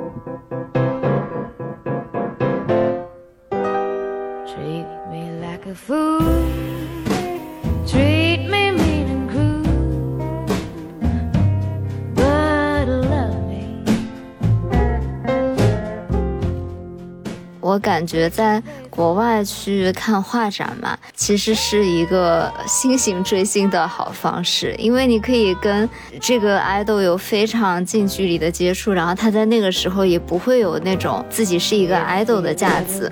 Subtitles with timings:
[0.00, 0.59] thank you
[18.00, 25.86] 感觉在国外去看画展嘛，其实是一个新型追星的好方式，因为你可以跟
[26.18, 33.10] 这个 idol 有非常近距离的接触，然后他在那个时候也不会有那种自己是一个 idol 的架子。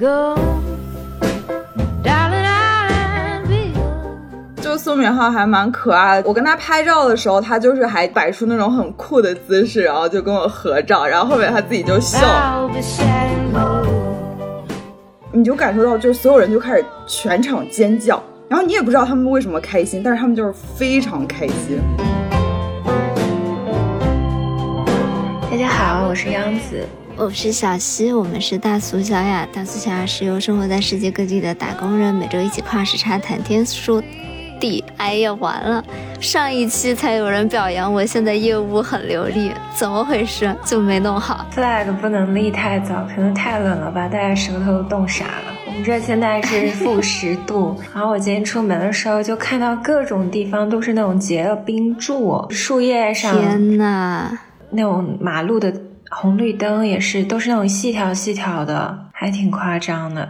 [4.63, 12.19] 就宋敏浩还蛮可爱的，我跟他拍照的时候，他就是还摆出那种很酷的姿势，然后就跟我合照，然后后面他自己就笑，
[15.39, 21.79] 你就感受到就是所有人就开始全场尖叫，然后你也不知道他们为什么开心，但是他们就是非常开心。
[25.49, 26.85] 大家好，我是央子。
[27.15, 29.47] 我是小溪，我们是大俗小雅。
[29.53, 34.03] 大俗小雅是由生活在世界各地的打工人每周一起跨时差谈天说
[34.59, 34.85] 地。
[34.97, 35.85] 哎呀，完了，
[36.21, 40.55] 上一期才有人表扬我，现在业务很流利，怎么回事？
[40.65, 41.47] 就没弄好。
[41.55, 45.55] flag 不能立太早，可能太冷了吧，大家舌头都冻傻了。
[45.67, 54.39] 我们这现在是负 十度，然后我今天出门的时候就看到各种地方都是那种结了冰柱，树叶上天呐！
[54.71, 55.73] 那种马路的
[56.11, 60.29] 红绿灯也是，都是那种细条细条的，还挺夸张的。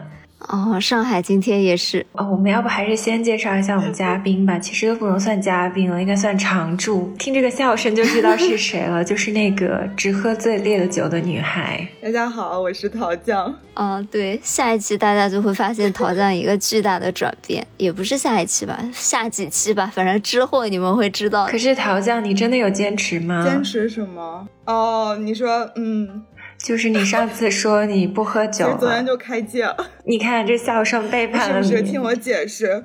[0.48, 2.04] 哦，上海今天也是。
[2.12, 4.58] 哦，我们要不还是先介绍一下我们 嘉宾吧？
[4.58, 7.12] 其实都不能算嘉宾了，应该算常驻。
[7.18, 11.86] 听这个笑声就知道是 谁了，就是那个只喝最烈的酒的女孩。
[12.02, 13.54] 大家好，我是桃酱。
[13.74, 21.46] 嗯，对，下一期大家就会发现桃酱一个巨大的转变，也不是下一期吧，下几期吧，反正之后你们会知道。
[21.46, 23.44] 可是桃酱，你真的有坚持吗？
[23.44, 24.48] 坚持什么？
[24.64, 26.22] 哦，你说，嗯，
[26.58, 31.86] 就是你上次说你不喝酒昨天，就开戒了，你看这笑声背叛是不了你。
[31.86, 31.92] 是？
[31.92, 32.84] 听我解释，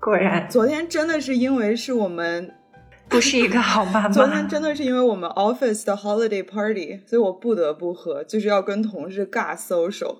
[0.00, 2.52] 果然昨天真的是因为是我们，
[3.08, 4.46] 不是一个好妈妈昨天。
[4.48, 10.16] 真的是因为我们 office 的 holiday party，所以我不得不喝，就是要跟同事尬 social，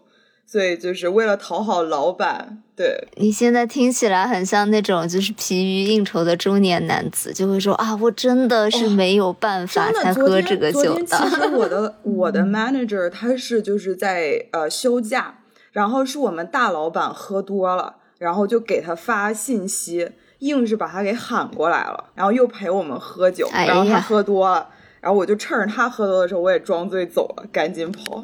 [0.53, 11.05] 所以就是为了讨好老板，对，你现在听起来很像那种就是疲于应酬的中年男子，就会说啊，我真的是没有办法，才喝这个酒的。
[11.07, 15.39] 其实我的 我的 manager 他是就是在呃休假，
[15.71, 24.69] 然后是我们大老板喝多了，然后就给他发信息，硬是把他给喊过来了，然后又陪我们喝酒，哎然后他喝多了，
[25.01, 28.23] 然后我就趁着他喝多的时候，我也装醉走了，赶紧跑。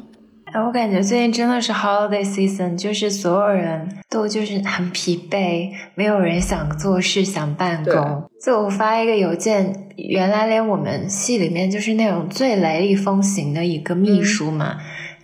[0.51, 8.23] 哎，我感觉最近真的是 holiday season，就是所有人都就是很疲惫，没有人想做事、想办公。
[8.43, 14.77] 就我发一个邮件，原来连我们系里面就是那种最雷厉风行的一个秘书嘛，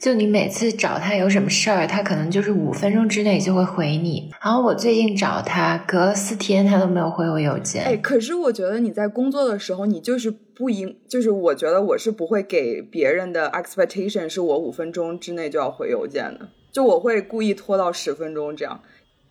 [0.05, 4.29] 就你每次找他有什么事儿，他可能就是五分钟之内就会回你。
[4.39, 7.83] 然后我最近找他，隔了四天他都没有回我邮件。
[7.83, 18.79] 哎，可是我觉得你在工作的时候，你就是不应，就是我觉得我是不会给别人的 expectation 是我五分钟之内就要回邮件的，就我会故意拖到十分钟这样。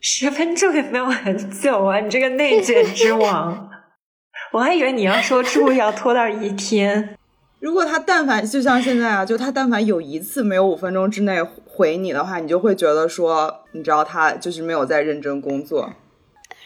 [0.01, 3.71] 十分钟也没有很久啊，你这个内卷之王。
[4.53, 7.17] 我还以为你要说注意要拖到一天。
[7.65, 15.95] 如果他但凡就像现在啊，就他但凡有一次没有五分钟之内回你的话，你就会觉得说，你知道他就是没有在认真工作。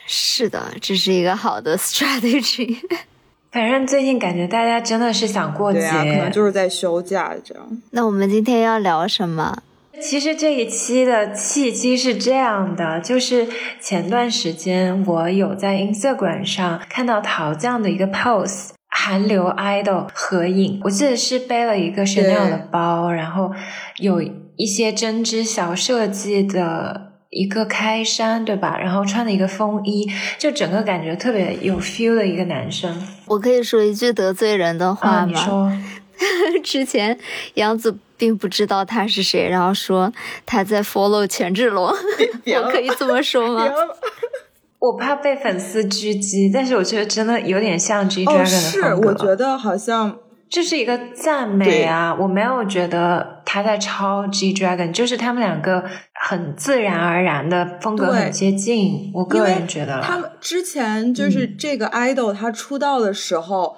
[0.08, 2.78] 是的，这是一个好的 strategy。
[3.52, 7.64] 反正最近感觉大家真的是想过节，对啊，可能就是在休假这样。
[7.92, 9.62] 那我们今天要聊什么？
[10.02, 13.46] 其实这一期的契机是这样的，就是
[13.80, 18.70] 前段时间我有在 Instagram 上看到桃酱的一个 post，
[19.00, 23.52] 韩流 idol 合影，我记得是背了一个 Chanel 的包，然后
[23.98, 24.20] 有
[24.56, 28.76] 一些针织小设计的一个开衫，对吧？
[28.76, 32.92] 然后穿的一个风衣，就整个感觉特别有 feel 的一个男生。
[33.26, 35.44] 我可以说一句得罪人的话啊，你吗？
[35.44, 35.72] 说。
[36.64, 37.16] 之前
[37.54, 40.12] 杨子并不知道他是谁，然后说
[40.44, 41.86] 他在 follow 权志龙，
[42.56, 43.64] 我可以这么说吗？
[44.78, 49.08] 我怕被粉丝狙击，但是我觉得真的有点像 G 哦，Dragon 的是，风格。
[49.08, 50.16] 我觉得好像
[50.48, 55.84] 这是一个赞美啊，我没有觉得他在抄 G Dragon，就是他们两个
[56.14, 59.10] 很自然而然的风格很接近。
[59.14, 63.76] 我个人觉得，他们之前就是这个 idol 他出道的时候。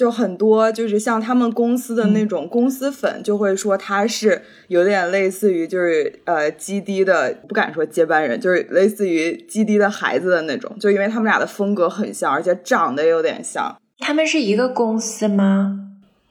[0.00, 13.76] 就很多，就是像他们公司的那种公司粉，就会说他是有点类似于就是呃基迪的，不敢说接班人，就是类似于基迪的孩子的那种，就因为他们俩的风格很像，而且长得也有点像。
[13.98, 15.80] 他们是一个公司吗？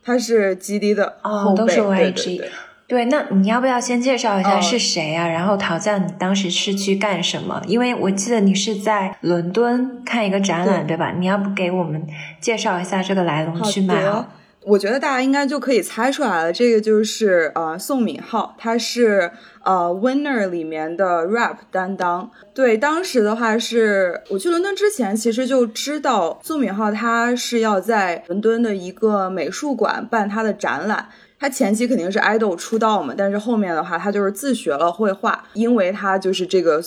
[0.03, 2.49] 他是基迪的，哦都是对对 YG 对
[2.89, 5.27] 对，那你要不要先介绍一下哦是谁啊？
[5.27, 7.61] 然后陶酱，你当时是去干什么？
[7.67, 11.11] 因为我记得你是在伦敦看一个展览，对吧？
[11.11, 12.03] 你要不给我们
[12.41, 14.25] 介绍一下这个来龙去脉好？
[14.65, 19.31] 我觉得大家应该就可以猜出来了，这个就是呃宋敏浩，他是
[19.63, 22.31] 呃 Winner 里面的 rap 担当。
[22.55, 31.09] 对，当时的话是我去伦敦之前，其实就知道宋敏浩他是要在伦敦的一个美术馆办他的展览。
[31.39, 36.81] 他前期肯定是 idol 出道嘛，但是后面的话他就是自学了绘画，因为他就是这个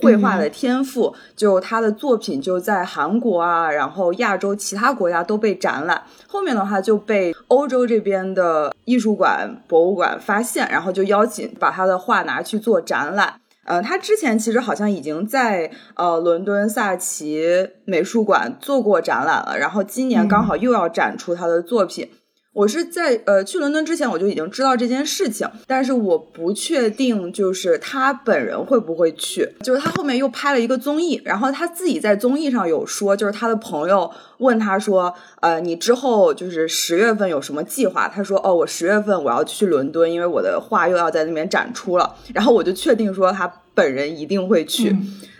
[0.00, 6.02] 绘画的天赋，就他的作品就在韩国啊，然后亚洲其他国家都被展览。
[6.26, 13.40] 后面的话就被欧洲这边的艺术馆、博物馆发现，然后就邀请把他的画拿去做展览。
[13.64, 22.08] 呃，他之前其实好像已经在呃伦敦萨奇美术馆做过展览了，然后今年刚好又要展出他的作品。
[22.52, 29.48] 我是在呃去伦敦之前我就已经知道这件事情，但是我不确定就是他本人会不会去。
[29.62, 38.08] 就是他后面又拍了一个综艺，然后他自己在综艺上有说，就是他的朋友问他说，呃，你之后就是十月份有什么计划？
[38.08, 42.16] 他说，哦，我十月份我要去伦敦，因为我的画又要在那边展出了。
[42.34, 44.96] 然后我就确定说他本人一定会去。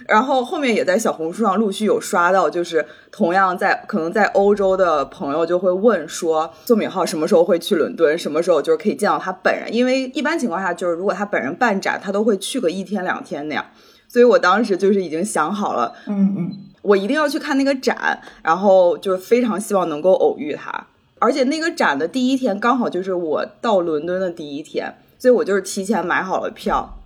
[0.08, 9.72] 然后后面也在小红书上陆续有刷到，就是同样在可能在欧洲的朋友就会问说，宋敏浩什么时候会去伦敦，什么时候就是可以见到他本人？
[9.72, 13.62] 因为一般情况下就是如果他本人办展，他都会去个一天两天那样。
[14.08, 20.86] 所以我当时就是已经想好了，嗯嗯，我一定要去看那个展，然后就是非常希望能够偶遇他。
[21.18, 26.97] 而且那个展的第一天刚好就是我到伦敦的第一天，所以我就是提前买好了票。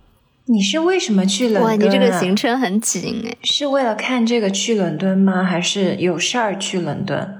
[0.45, 1.75] 你是为什么去伦敦、哇，啊？
[1.75, 3.37] 你这个行程很紧哎。
[3.43, 5.43] 是为了看这个去伦敦吗？
[5.43, 7.39] 还是有事儿去伦敦？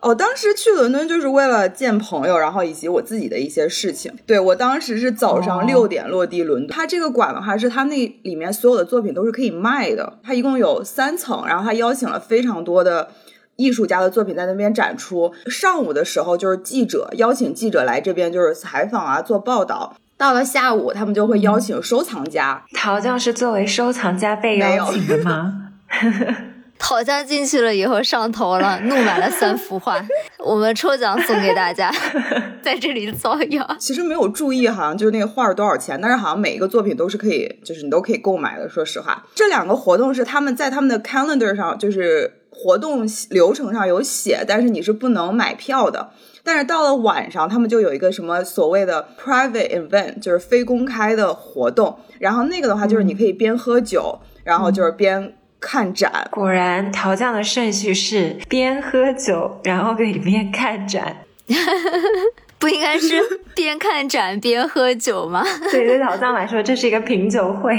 [0.00, 4.12] 哦，当时去伦敦就是为了见朋友，然后以及我自己的一些事情。
[4.24, 6.74] 对我当时是早上哦六点落地伦敦。
[6.74, 10.18] 它这个馆的话，是它那里面所有的作品都是可以卖的。
[10.22, 13.08] 它一共有三层，然后它邀请了非常多的
[13.56, 15.34] 艺术家的作品在那边展出。
[15.46, 19.96] 上午的时候就是记者邀请记者来这边就是采访啊，做报道。
[20.18, 22.64] 到了下午，他们就会邀请收藏家。
[22.74, 25.70] 陶匠是作为收藏家被邀请的吗？
[26.80, 30.00] 陶匠进去了以后上头了，怒买了三幅画，
[30.38, 31.92] 我们抽奖送给大家，
[32.62, 33.76] 在这里造谣。
[33.80, 38.68] 其实没有注意，好像就是那个画儿多少钱，但是好像每一个作品都是可以，就是你都可以购买的。
[38.68, 46.10] 说实话，这两个活动是他们在他们的 calendar 上，就是活动流程上有写，但是你是不能买票的。
[46.48, 51.94] 但是到了晚上，他们就有一个什么所谓的 private event，就是非公开的活动。
[52.18, 56.26] 然后那个的话，就是你可以边喝酒，然后就是边看展。
[56.30, 61.18] 果然，陶匠的顺序是边喝酒，然后可以边看展。
[62.58, 63.20] 不应该是
[63.54, 65.44] 边看展边喝酒吗？
[65.70, 67.76] 对对陶匠来说，这是一个品酒会。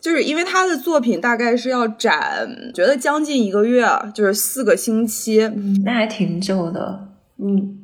[0.00, 3.84] 就是因为他的作品大概是要展，觉得将近一个月，
[4.14, 5.42] 就是四个星期。
[5.42, 7.08] 嗯，那还挺久的。
[7.42, 7.79] 嗯，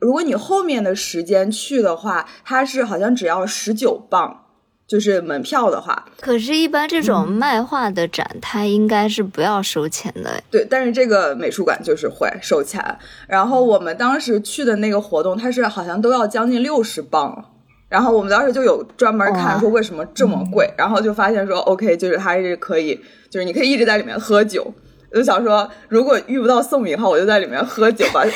[0.00, 4.44] 如果你后面的时间去的话，它是好像只要十九磅，
[4.86, 10.42] 就是门票的话，可是，一般这种卖画的展，它应该是不要收钱的。
[10.50, 10.66] 对。
[10.68, 12.82] 但是这个美术馆就是会收钱。
[13.28, 17.44] 然后我们当时去的那个活动，它是好像都要将近六十磅。
[17.88, 22.94] 然后我们当时就有专门看说为什么这么贵，然后就发现说 OK，就是它是可以，
[23.28, 24.72] 就是你可以一直在里面喝酒。
[25.12, 28.30] 我就想说，如果遇不到宋敏浩，我就在里面喝酒，吧 喝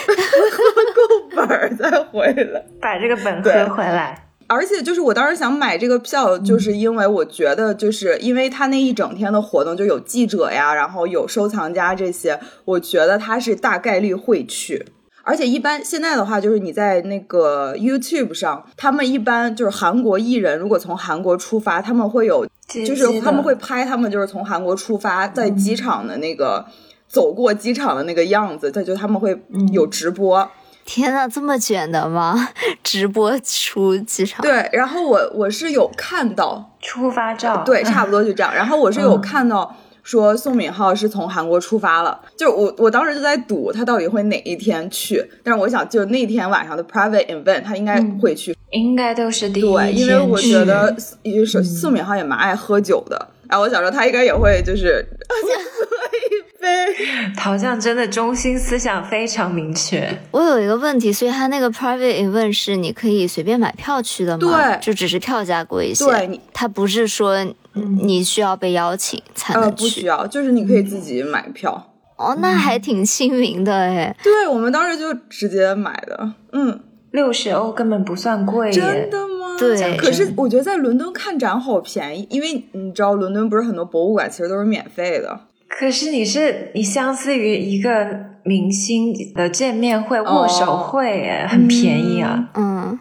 [0.95, 2.65] 够本儿再回来。
[2.81, 4.21] 把这个本对喝回来。
[4.47, 14.85] 而且就是我当时想买这个票，就是因为我觉得，就是因为他那一整天的活动就有记者呀，然后有收藏家这些，我觉得他是大概率会去。
[15.25, 26.65] 而且一般现在的话，就是你在那个 YouTube 上，他们一般就是韩国艺人，如果从韩国出发，他们会有，就是他们会拍他们就是从韩国出发，在机场的那个、
[27.09, 30.49] 走过机场的那个样子，他就他们会有直播。
[30.87, 32.51] 天呐，这么卷的吗？
[32.85, 34.43] 直播出机场？
[34.43, 38.55] 对，然后我我是有看到，出发照，对，差不多就这样。
[38.55, 39.75] 然后我是有看到
[40.05, 60.07] 说宋敏浩是从韩国出发了，就我我当时就在赌他到底会哪一天去，但是我想就那天晚上的 private event 他应该会去，应该都是第一对，因为我觉得去因为是宋敏浩也蛮爱喝酒的，然后我想说他应该也会就是 喝一杯，陶酱真的中心思想非常明确。
[60.31, 64.79] 我有一个问题，所以他那个 private event 是你可以随便买票去的吗？
[64.79, 66.05] 对就只是票价贵一些。
[66.05, 69.83] 对，他不是说你需要被邀请才呃能去。
[69.83, 71.91] 不需要，就是你可以自己买票。
[72.17, 74.17] 哦，那还挺亲民的哎。
[74.23, 79.57] 对我们当时就直接买的，嗯，六十欧根本不算贵，真的吗？
[79.59, 85.41] 对可是我觉得在伦敦看展好便宜，因为你知道伦敦不是很多博物馆其实都是免费的。
[85.69, 88.07] 可是你是你相似于一个
[88.45, 92.49] 明星的见面会、握手会，很便宜啊。
[92.55, 93.01] 嗯，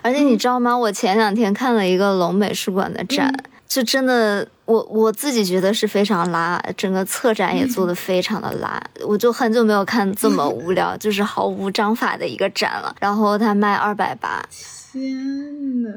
[0.00, 0.78] 而且你知道吗？
[0.78, 3.30] 我前两天看了一个龙美术馆的展，
[3.70, 8.82] 就真的，我我自己觉得是非常拉，整个策展也做的非常的拉。
[9.06, 12.92] 我就很久没有看这么无聊， 就是毫无章法的一个展了。
[12.98, 14.44] 然后它卖二百八，
[14.90, 15.88] 天呐，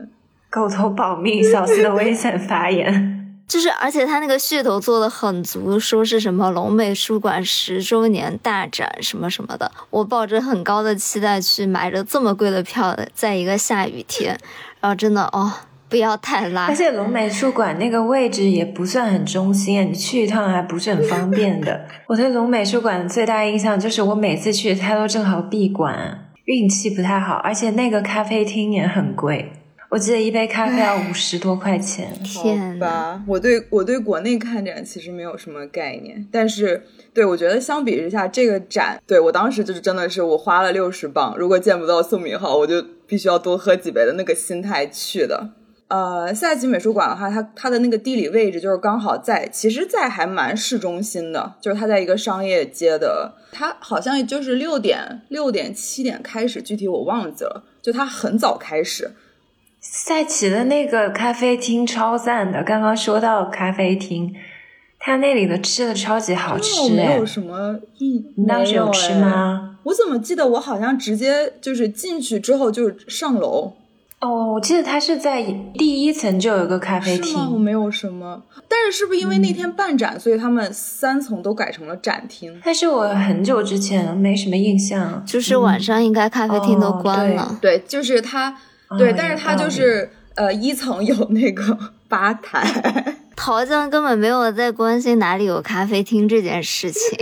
[0.51, 3.19] 狗头保命，小司的危险发言。
[3.49, 9.71] 就是，而且他那个噱头做的很足，说是什么龙美术馆十周年大展什么什么的。
[9.89, 14.39] 我抱着很高的期待去买着这么贵的票，在一个下雨天，
[14.79, 15.51] 然后真的哦，
[15.93, 16.65] 不要太拉。
[16.65, 21.85] 而且龙美术馆那个位置也不算很中心，你去一趟还不是很方便的。
[22.09, 29.51] 我对龙美术馆的最大印象就是我每次去它都正好闭馆，运气不太好，而且那个咖啡厅也很贵。
[29.91, 32.11] 我记得一杯咖啡要五十多块钱。
[32.23, 45.51] 天吧，我对我对国内看展其实没有什么概念，但是对我觉得相比之下，这个展对我当时就是真的是我花了六十磅，如果见不到宋敏浩，我就必须要多喝几杯的那个心态去的。
[45.93, 59.11] 呃，赛奇美术馆的话，它它的那个地理位置就是刚好在，其实，在还蛮市中心的，就是它在一个商业街的，它好像就是六点六点七点开始，具体我忘记了，就它很早开始。
[59.81, 64.33] 赛奇的那个咖啡厅超赞的，刚刚说到咖啡厅，
[64.97, 69.77] 他那里的吃的超级好吃哎，没有什么意，你当时有吃吗？
[69.83, 73.73] 我怎么记得我好像直接就是进去之后就上楼。
[74.23, 77.51] 哦，我记得他是在第一层就有一个咖啡厅。
[77.51, 82.57] 我没有什么，但是是不是因为那天办展，所以他们三层都改成了展厅？
[82.63, 87.57] 但是我很久之前没什么印象，就是晚上应该咖啡厅都关了。
[87.61, 88.55] 对，就是他。
[88.95, 91.75] 对，但是他就是呃，一层有那个
[92.07, 93.15] 吧台。
[93.35, 97.17] 陶酱根本没有在关心哪里有咖啡厅这件事情，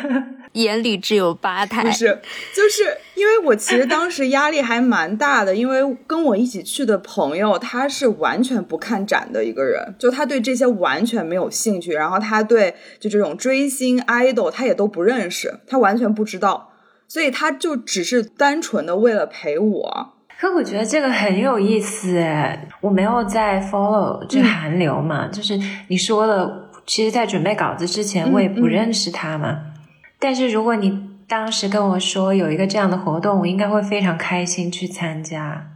[0.54, 1.84] 眼里只有吧台。
[1.84, 2.06] 不是，
[2.54, 16.72] 就是因为我其实当时压力还蛮大的，因为跟我一起去的朋友他是完全不看展的一个人，就他对这些完全没有兴趣，然后他对就这种追星 idol 他也都不认识，他完全不知道，
[17.06, 20.10] 所以他就只是单纯的为了陪我。
[20.36, 25.58] 可我觉得这个很有意思诶，我没有在 follow 这韩流嘛，就是
[25.88, 29.58] 你说了，其实，在准备稿子之前，我也不认识他嘛。
[30.24, 35.66] 但是如果你当时跟我说有一个这样的活动，我应该会非常开心去参加。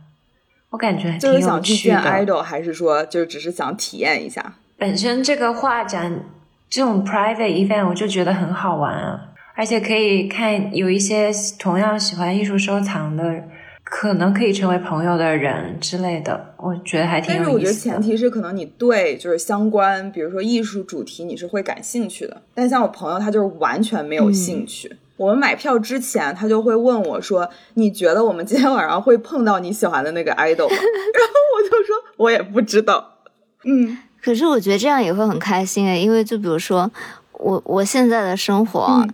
[0.71, 1.97] 我感觉挺有趣的。
[1.99, 4.55] idol 还是说就只是想体验一下？
[4.79, 6.25] 本身这个画展
[6.71, 9.21] 这种 private event 我就觉得很好玩啊，
[9.55, 13.45] 而且可以看有一些同样喜欢艺术收藏的。
[13.91, 17.45] 可能可以成为朋友的人之类的，我觉得还挺有意思。
[17.45, 22.43] 但是我觉得前提是可能你对就是相关，比如说艺术主题你是会感兴趣的。
[22.55, 24.95] 但像我朋友他就是完全没有兴趣。
[25.17, 33.15] 我们买票之前他就会问我说：“你觉得我们今天晚上会碰到你喜欢的那个 idol 吗？” 然后我就说：“我也不知道。”
[33.65, 36.89] 嗯，可是我觉得这样也会很开心诶，因为就比如说
[37.33, 39.05] 我我现在的生活，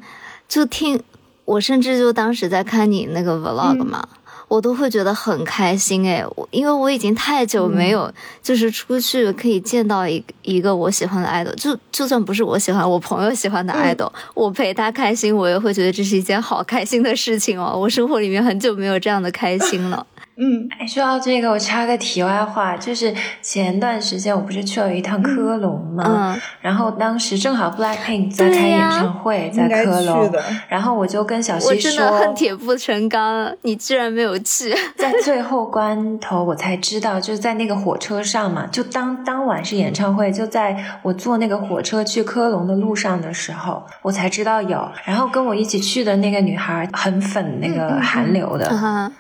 [0.47, 1.01] 就听
[1.47, 4.07] 我甚至就当时在看你那个 vlog 嘛。
[4.55, 8.09] 我都会觉得很开心哎，因为我已经太久没有
[8.41, 17.77] 就是出去可以见到一一个我喜欢的 idol，就就算不是我喜欢，我朋友喜欢的 idol，我陪他开心，我也会觉得这是一件好开心的事情哦。
[17.77, 20.07] 我生活里面很久没有这样的开心了。
[20.37, 26.37] 嗯，哎，说到这个，我插个题外话，就是前段时间我不是去了一趟科隆吗？
[26.61, 30.33] 然后当时正好 Blackpink 在开演唱会，在科隆，
[30.69, 34.75] 然后我就跟小西说，我真的恨铁不成钢，你居然没有去。
[34.99, 44.85] 在最后关头，我才知道，就是在那个火车上嘛，就当当晚是演唱会，就在我坐那个火车去科隆的路上的时候，我才知道有。
[45.05, 48.69] 然后跟我一起去的那个女孩很粉那个韩流的，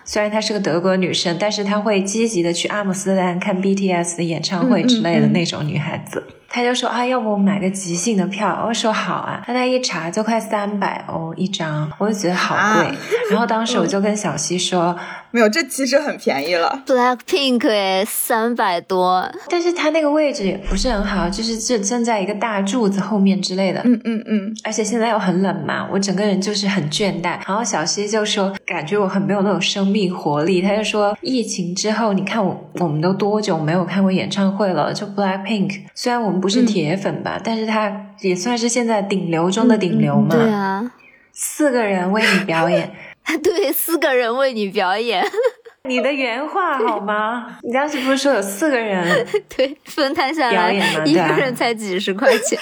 [0.05, 1.04] 虽然她是个德国女。
[1.05, 6.25] 女生，但是她会积极的去阿姆斯特丹看 BTS 的演唱会之类的那种女孩子。
[6.49, 8.65] 她就说啊，要不我买个即兴的票？
[8.67, 9.43] 我说好啊。
[9.45, 12.95] 她那一查就快三百欧一张，我就觉得好贵。
[13.31, 14.97] 然后当时我就跟小西说，
[15.35, 16.81] 没有，这其实很便宜了。
[16.87, 23.81] Black Pink 哎，三百多，但是它那个位置也不是很好，就是就站在一个大柱子后面之类的。
[23.85, 24.57] 嗯嗯嗯。
[24.63, 27.37] 而且现在又很冷嘛，我整个人就是很倦怠。
[27.49, 30.63] 然后小西就说，感觉我很没有那种生命活力。
[30.63, 34.95] 他就说，疫情之后，你看我我们都多久没有看过演唱会了？
[34.95, 36.45] 就 Black Pink，虽然我们。
[36.45, 37.41] 不是铁粉吧？
[37.43, 40.37] 但是他也算是现在顶流中的顶流嘛。
[40.37, 40.93] 对啊，
[41.33, 42.93] 四个人为你表演，
[43.43, 45.25] 对，四个人为你表演。
[45.89, 47.59] 你的原话 好吗？
[47.63, 49.27] 你当时不是说有四个人？
[49.55, 52.59] 对，分摊下来表演嘛一个人才几十块钱。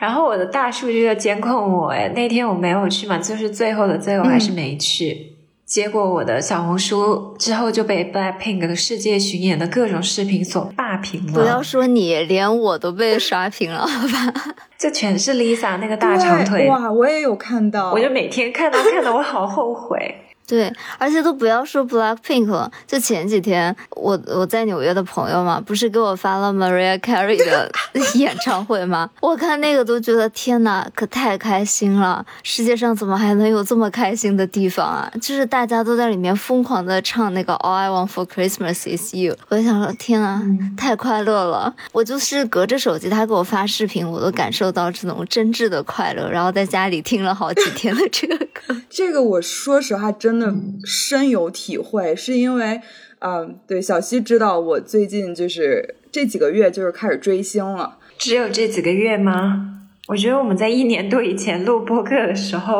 [0.00, 5.33] 然后我的大数据就监控我，哎，那天我没有去嘛，就是最后的最后还是没去。
[5.74, 14.54] 结果我的小红书之后就被 Blackpink 的世界巡演的各种视频所霸屏了，不要说你，连我都被刷屏了，好吧？
[14.78, 20.14] 这全是 Lisa 那个大长腿，哇，我也有看到，我就每天看到看到我好后悔。
[20.46, 27.70] 对，而且都不要说 Blackpink 了，就前几天我我在纽约的朋友嘛，不是给我发了 Mariah Carey 的
[28.18, 29.08] 演唱会吗？
[29.20, 32.24] 我看那个都觉得天呐，可太开心了！
[32.42, 35.10] 世界上怎么还能有这么开心的地方啊？
[35.20, 40.42] 就是大家都在里面疯狂的唱那个 All I Want for Christmas Is You，我就想说天啊，
[40.76, 41.74] 太快乐了！
[41.92, 48.76] 我就是隔着手机，他给我发视频，我都感受到这种真挚的快乐，然后在家里听了好几天的这个歌。
[48.90, 52.80] 这个我说实话真的深有体会，是因为，
[53.20, 59.70] 嗯，对，小溪知道我最近就是这几个月就是开始追星了，只有这几个月吗？
[60.08, 62.74] 我觉得我们在一年多以前录播客的时候，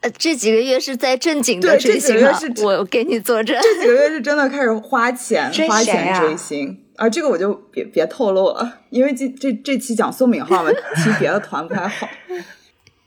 [0.00, 3.58] 呃，这几个月是在正经的对这几追星啊个月是，我给你作证。
[3.62, 12.06] 这几个月是真的开始花钱追花钱追星啊，这个我就别别透露了，因为这这这期讲宋敏浩嘛，提别的团不太好。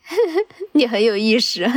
[0.73, 1.67] 你很有意识，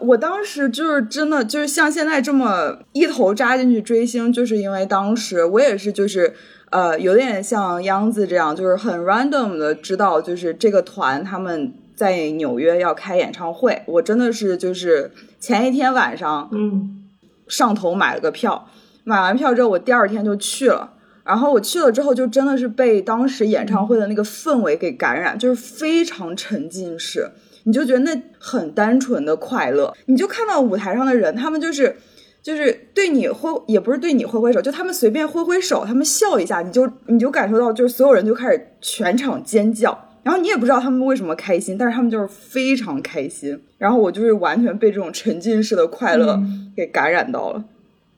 [0.00, 6.34] 我当时就是真的就是像现在这么一头扎进去追星，就是因为当时我也是就是
[6.70, 17.04] 呃有点像央子这样，就是很 random 的知道就是这个团他们在纽约要开演唱会，我真的是就是前一天晚上嗯，
[17.46, 18.68] 上头买了个票，
[19.04, 20.94] 买完票之后我第二天就去了。
[21.24, 27.30] 然后我去了之后，就真的是被当时演唱会的那个氛围给感染，就是非常沉浸式，
[27.64, 29.94] 你就觉得那很单纯的快乐。
[30.06, 31.96] 你就看到舞台上的人，他们就是
[32.42, 40.06] 就是对你挥，也不是对你挥挥手，就他们随便挥挥手，他们笑一下，你就你就感受到，就是所有人就开始全场尖叫。
[40.22, 43.58] 然后你也不知道他们为什么开心，但是他们就是非常开心。
[43.78, 46.38] 然后我就是完全被这种沉浸式的快乐
[46.76, 47.64] 给感染到了。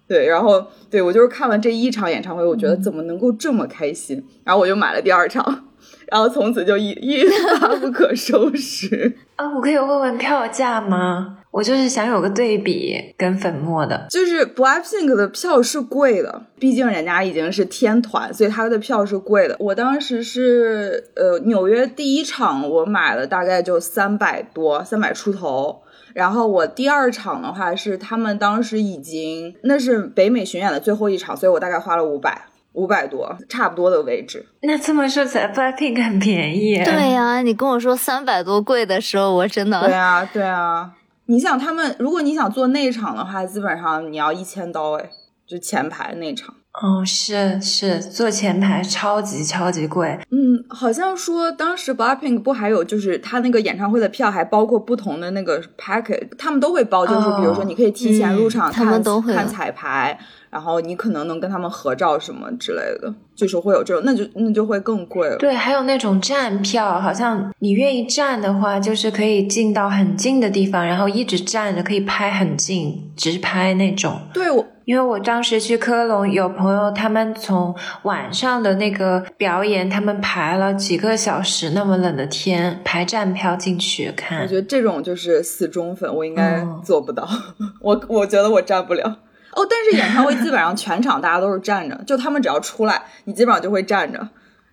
[0.09, 5.67] 对，然后对我就是看了这一场演唱会，我觉得怎么能够这么开心，然后我就买了第二场，
[6.11, 7.25] 然后从此就一一
[7.59, 9.17] 发不可收拾。
[9.37, 11.39] 啊，我可以问问票价吗？
[11.51, 14.07] 我就是想有个对比跟粉末的。
[14.11, 19.57] 就是 BLACKPINK 的票是贵的，毕竟人家已经是天团，所以他的票是贵的。
[19.59, 25.83] 我当时是呃纽约第一场我买了大概就三百多，三百出头。
[26.13, 34.47] 然后我第二场的话是他们当时已经那是北美巡演的最后一场，所以我大概花了五百五百多，差不多的位置。
[34.63, 36.77] 那这么说起来，Blackpink 很便宜。
[36.85, 40.93] 对呀、你跟我说三百多贵的时候，我真的对啊，对啊。
[41.27, 45.11] 你想他们，如果你想做内场的话，基本上你要一千刀哎，
[45.51, 46.55] 就前排那场。
[46.81, 50.17] 哦，是是，坐前排超级超级贵。
[50.31, 60.17] 嗯，好像说当时 BLACKPINK 不还有就是他那个演唱会的票还包括不同的那个 package，他们都会包，就是比如说你可以提前入场他们都会看彩排，
[60.49, 65.37] 然后你可能能跟他们合照什么之类的，就是会有这种，那就那就会更贵了。
[65.39, 74.21] 对，还有那种站票，好像你愿意站的话，就是可以进到很近的地方，然后一直站着，可以拍很近，直拍那种。
[74.33, 77.73] 对我因为我当时去科隆，有朋友他们从
[78.03, 84.57] 晚上的那个表演，他们排了几个小时，那么冷的天，排站票进去看我觉。
[84.57, 87.25] 得这种就是死忠粉，我应该哦做不到，
[87.81, 89.05] 我我觉得我站不了。
[89.53, 94.19] 哦，但是演唱会基本上全场大家都是站着，就他们只要出来，你基本上就会站着，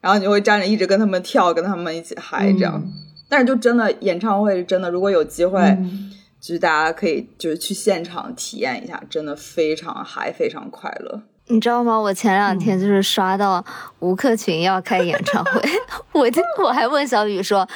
[0.02, 2.84] 然后你就会站着一直跟他们跳，跟他们一起嗨这样。
[3.30, 11.22] 但是就真的演唱会，真的如果有机会，嗯就是大家可以就是去现场体验一下，真的非常嗨，非常快乐。
[11.48, 11.98] 你知道吗？
[11.98, 13.64] 我前两天就是刷到
[14.00, 15.62] 吴克群要开演唱会，
[16.14, 17.68] 我就我还问小雨说。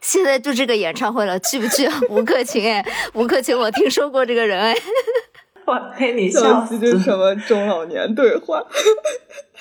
[0.00, 1.88] 现在就这个演唱会了，去不去？
[2.10, 4.74] 吴克群哎，吴克群，我听说过这个人哎。
[5.64, 6.66] 我被你笑。
[6.68, 8.60] 这是什么中老年对话？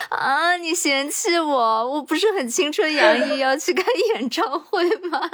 [0.10, 1.92] 啊，你嫌弃我？
[1.92, 3.86] 我不是很青春洋溢要去看
[4.16, 5.30] 演唱会吗？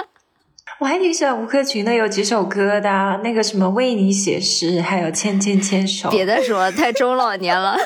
[0.78, 6.08] 我还挺喜欢吴克群的，有几首歌的啊，那个什么为你写诗，还有牵牵牵手。
[6.08, 7.76] 别再说了，太中老年了。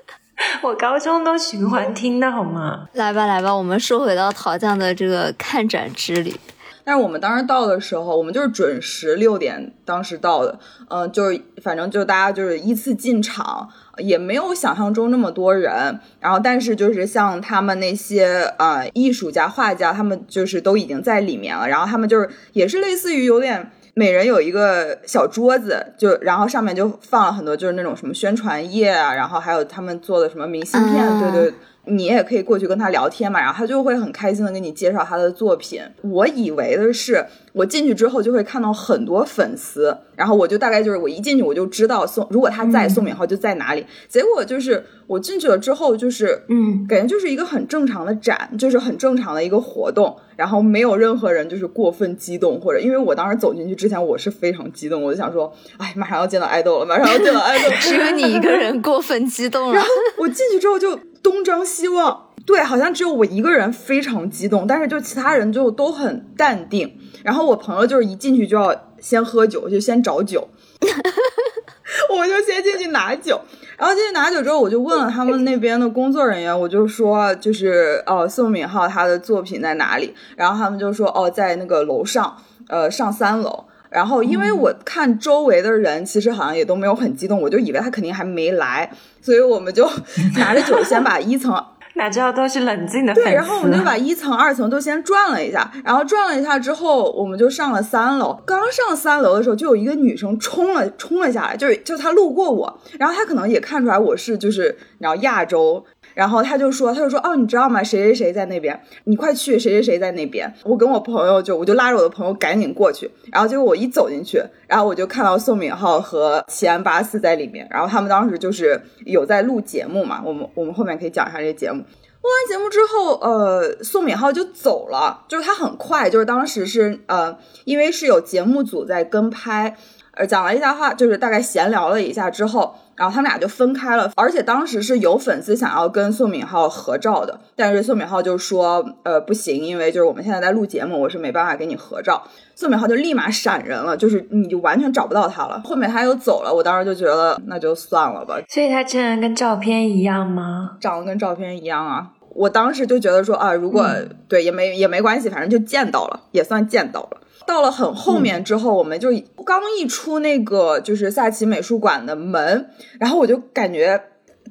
[0.60, 2.86] 我高中都循环听的好吗？
[2.92, 6.38] 来吧，来吧，我们说回到陶匠的这个看展之旅。
[6.84, 10.58] 但是我们当时到的时候，我们就是准时六点当时到的，
[10.90, 13.66] 嗯、就是反正就大家就是依次进场，
[13.96, 15.98] 也没有想象中那么多人。
[16.20, 21.66] 然后，但是就是像他们那些呃艺术家、画家，他们就是都已经在里面了。
[21.66, 31.54] 然后他们就是也是类似于有点每人有一个小桌子，就然后上面就放了很多就是那种什么宣传页啊，然后还有他们做的什么明信片，啊对对。
[31.86, 35.82] 你也可以过去跟他聊天嘛，然后他就会很开心的跟你介绍他的作品。
[36.02, 43.86] 我以为的是，我进去之后就会看到很多粉丝，然后我就大概就是我一进去我就知道宋，如果他在，嗯宋敏浩就在哪里。
[44.08, 59.88] 结果就是我进去了之后，就是嗯，感觉就是一个很正常的展，就是很正常的一个活动，然后没有任何人就是过分激动，或者因为我当时走进去之前我是非常激动，我就想说，哎，马上要见到爱豆了， 马上要见到爱豆， 只有你一个人过分激动了 然后。
[60.18, 66.98] 我进去之后就东张西望，对，好像只有我一个人非常激动，但是就其他人就都很淡定。
[67.22, 70.46] 然后我朋友就是一进去就要先喝酒，就先找酒，
[72.14, 73.40] 我就先进去拿酒。
[73.76, 80.14] 然后进去拿酒之后，我就问了他们那边的工作人员，我就说就是哦，宋敏浩他的作品在哪里？
[80.36, 82.36] 然后他们就说哦，在那个楼上，
[82.68, 83.64] 呃，上三楼。
[83.90, 88.90] 然后因为我看周围的人其实好像也都没有很激动，我就以为他肯定还没来，
[89.22, 89.88] 所以我们就
[90.36, 91.54] 拿着酒先把一层
[91.96, 93.30] 哪知道都是冷静的粉丝。
[93.30, 98.38] 对，然后我们就 把一层、二层都先转了一下，然后转了一下之后，我们就上了三楼。
[98.44, 105.84] 刚上三楼的时候，就有一个女生冲了冲了下来，就是就她路过我，然后她可能也看出来我是就是然后亚洲。
[106.14, 107.82] 然后他就说，他就说，哦，你知道吗？
[107.82, 110.52] 谁谁谁在那边，你快去，谁谁谁在那边。
[110.64, 113.10] 我跟我朋友就，我就拉着我的朋友赶紧过去。
[113.32, 117.66] 然后结果我一走进去，然后我就看到宋敏浩和齐安巴斯在里面。
[117.70, 121.78] 然后他们当时就是有在录节目嘛，我们我们后面可以讲一下这个节目。
[122.24, 129.76] 录完节目之后，呃，宋敏浩就走了，就是他很快，就是当时是呃，因为是有节目组在跟拍，
[130.16, 134.10] 呃，讲了一下话，就是大概闲聊了一下之后，然后他们俩就分开了。
[134.16, 142.22] 而且当时是有粉丝想要跟宋敏浩合照的，但是宋敏浩就说，呃，不行，因为就是我们现在在录节目，我是没办法给你合照。
[142.54, 145.60] 宋敏浩就立马闪人了，就是你就完全找不到他了。
[145.64, 150.76] 后面他又走了，我当时就觉得那就算了吧，所以他真人跟照片一样吗？
[150.80, 152.10] 长得跟照片一样啊。
[152.28, 153.88] 我当时就觉得说啊，如果、
[154.28, 157.18] 对也没也没关系，反正就见到了，也算见到了。
[157.46, 159.10] 到了很后面之后，我们就
[159.44, 164.02] 刚一出那个就是萨奇美术馆的门，然后我就感觉。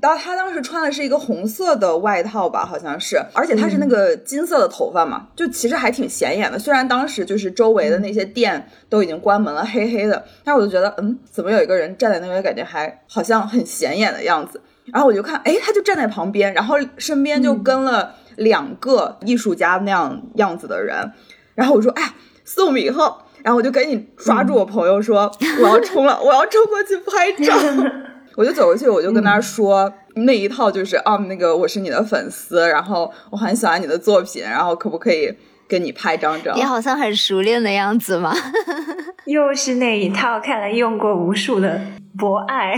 [0.01, 6.59] 到他当时穿的是一个红色的外套吧，好像是，而且他是那个金色的头发嘛，就其实还挺显眼的。
[6.59, 14.59] 虽然当时就是周围的那些店都已经关门了，黑黑的，但是我就觉得，嗯，怎么有一个人站在那边，感觉还好像很显眼的样子。
[14.91, 21.13] 然后我就看，哎，他就站在旁边，然后身边就跟了两个艺术家那样样子的人。
[21.55, 22.13] 然后我说，哎，
[22.45, 23.27] 宋敏浩。
[23.43, 25.29] 然后我就赶紧抓住我朋友说，
[25.61, 27.53] 我要冲了，我要冲过去拍照。
[28.37, 35.31] 我就走过去，我就跟他说、那一套就是啊，那个我是你的粉丝，然后我很喜欢你的作品，然后可不可以
[35.67, 36.53] 跟你拍张照？
[36.55, 38.33] 你好像很熟练的样子嘛。
[39.25, 41.79] 又是那一套，看来用过无数的
[42.17, 42.75] 博爱。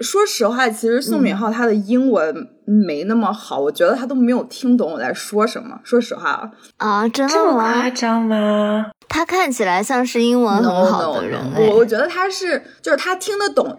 [0.00, 5.78] 说实话，其实宋敏浩他的英文没那么好，我觉得他都没有听懂我在说什么。
[5.82, 7.90] 说实话啊，这么的吗夸？
[7.90, 8.86] 张吗？
[9.08, 13.78] 他看起来像是英文很好的人我我觉得他是就是他听得懂，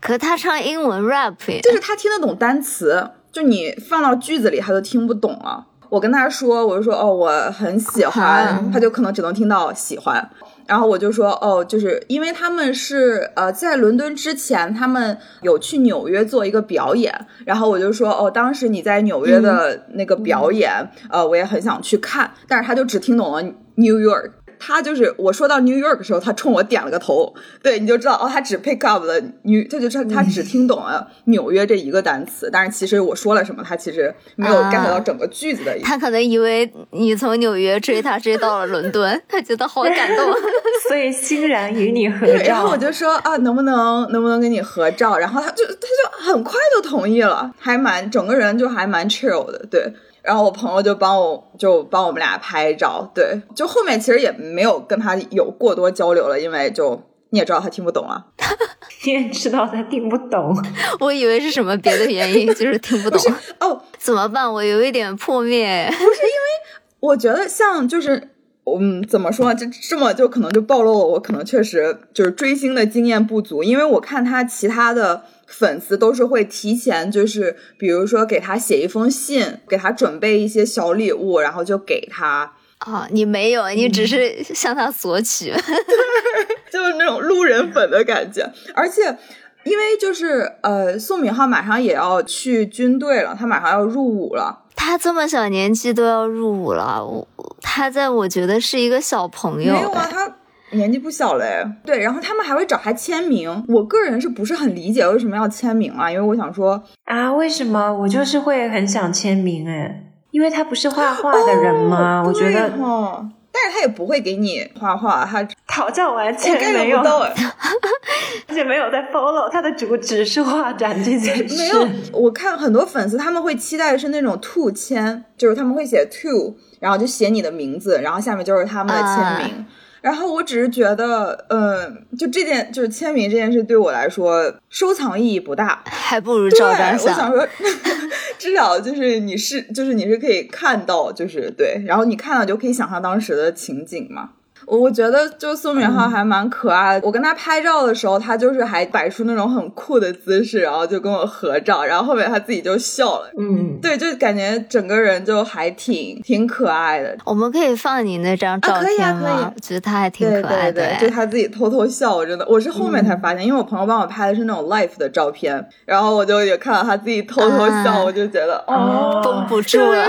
[0.00, 5.66] 可他唱英文 rap 就是他听得懂单词，就你放到句子里他都听不懂了。
[5.90, 10.28] 我跟他说，我就说哦，我很喜欢，啊他就可能只能听到喜欢。
[10.66, 24.30] 然后我就说哦，就是因为他们是呃在伦敦之前，他们有去纽约做一个表演，然后我就说哦，当时你在纽约的那个表演，呃，我也很想去看，但是他就只听懂了 New York。
[24.66, 35.86] 他就是我说到 New York 的时候，他冲我点了个头，对，你就知道哦，他只 pick up 了 New，他就他他只听懂了纽约这一个单词，但是其实我说了什么，他其实没有啊 get 到整个句子的意思。
[35.86, 40.34] 他可能以为你从纽约追他追到了伦敦，他觉得好感动。
[40.88, 42.44] 所以欣然与你合对，照。
[42.48, 45.18] 然后我就说啊，能不能能不能跟你合照？
[45.18, 49.92] 然后他就他就很快就同意了，还蛮整个人就还蛮 chill 的，对。
[50.24, 53.42] 然后我朋友就帮我就帮我们俩拍照，对。
[53.54, 58.24] 就后面其实也没有跟他有过多交流了，因为就你也知道他听不懂啊。
[59.04, 60.56] 你也知道他听不懂，
[61.00, 63.20] 我以为是什么别的原因，就是听不懂。
[63.60, 64.50] 哦，怎么办？
[64.50, 65.86] 我有一点破灭。
[65.90, 68.30] 不是因为我觉得像就是。
[68.66, 69.54] 嗯，怎么说呢？
[69.54, 82.52] 这这么就可能就暴露了我可能确实就是追星的经验不足，因为我看他其他的粉丝都是会提前就是比如说给他写一封信，给他准备一些小礼物，然后就给他，
[82.86, 85.52] 哦，你没有，你只是向他索取。
[86.72, 88.50] 就是那种路人粉的感觉。
[88.74, 89.16] 而且
[89.64, 94.62] 因为就是呃，宋敏浩马上也要去军队了，他马上要入伍了。
[94.74, 97.26] 他这么小年纪都要入伍了，我
[97.62, 99.72] 他在我觉得是一个小朋友。
[99.72, 100.36] 没有啊，他
[100.74, 101.64] 年纪不小嘞。
[101.84, 103.64] 对，然后他们还会找他签名。
[103.68, 106.10] 我个人是不是很理解为什么要签名啊？
[106.10, 110.02] 因为我想说啊，为什么我就是会很想签名哎？
[110.30, 112.22] 因为他不是画画的人吗？
[112.26, 116.98] 我觉得哦，但是他也不会给你画画，他讨教完全没有，
[118.48, 121.56] 而且没有在 follow 他的主旨是画展这件事。
[121.56, 129.64] 没有，我看很多粉丝他们会期待的是那种 to 签，就是他们会写 to，然后就写你的名字，然后下面就是他们的签名。
[130.04, 137.14] 然后我只是觉得，嗯，就这件就是签名这件事对我来说收藏意义不大， 还不如照张相。
[137.14, 137.48] 我想说，
[138.38, 144.32] 至少就是你是就是你是可以看到，就是对，然后你看到就可以想象当时的情景嘛。
[144.66, 147.06] 我觉得就宋敏浩还蛮可爱的。
[147.06, 151.84] 我跟他拍照的时候，他就是还摆出那种很酷的姿势，然后就跟我合照。
[151.84, 153.30] 然后后面他自己就笑了。
[153.38, 157.16] 嗯，对，就感觉整个人就还挺挺可爱的。
[157.24, 159.52] 我们可以放你那张照片吗？
[159.62, 160.94] 觉得他还挺可爱的。
[161.00, 170.06] 就他自己偷偷笑，我真的，我是后面才发现，因为我朋友帮我拍的是那种 life 的照片，然后我就也看到他自己偷偷笑，我就觉得哦，绷不住了。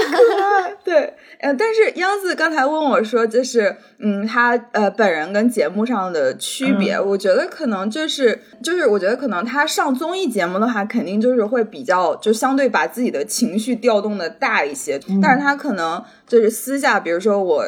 [0.83, 1.13] 对。
[1.39, 17.65] 呃，但是央子刚才问我说，就是嗯，他呃本人跟节目上的区别，我觉得可能就是就是，我觉得可能他上综艺节目的话，肯定就是会比较就相对把自己的情绪调动的大一些，但是他可能就是私下，比如说我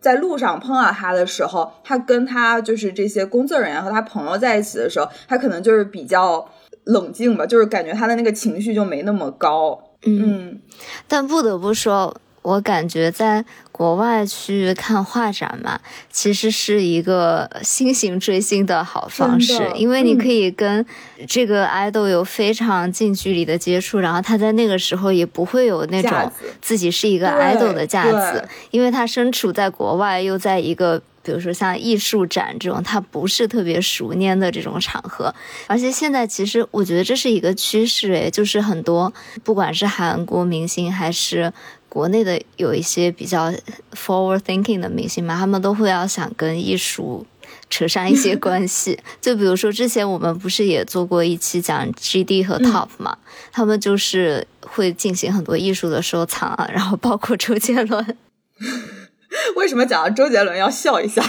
[0.00, 6.48] 在路上碰到他的时候，他跟他就是这些工作人员和他朋友在一起的时候，他可能就是比较
[6.84, 10.60] 冷静吧，就是感觉他的那个情绪就没那么高，嗯，
[11.06, 12.16] 但不得不说。
[12.48, 15.78] 我感觉在国外去看画展嘛，
[16.10, 20.84] 其实是一个新型追星的好方式，因为你可以跟
[21.26, 26.32] 这个 idol 有非常近距离的接触，然后他在那个时候也不会有那种
[26.62, 35.32] 自己是一个 idol 的架子，因为他身处在国外，又在一个比如说像艺术展这种他不是特别熟稔的这种场合，
[35.66, 39.12] 而且现在其实我觉得这是一个趋势，诶，就是很多
[39.44, 41.52] 不管是韩国明星还是。
[41.88, 43.50] 国内的有一些比较
[43.92, 47.26] forward thinking 的明星嘛，他们都会要想跟艺术
[47.70, 48.98] 扯上一些关系。
[49.20, 53.16] 就比如说之前我们不是也做过一期讲 GD 和 Top 嘛，
[53.50, 58.16] 他们就是会进行很多艺术的收藏啊，然后包括周杰伦。
[59.56, 61.22] 为什么讲到周杰伦要笑一下？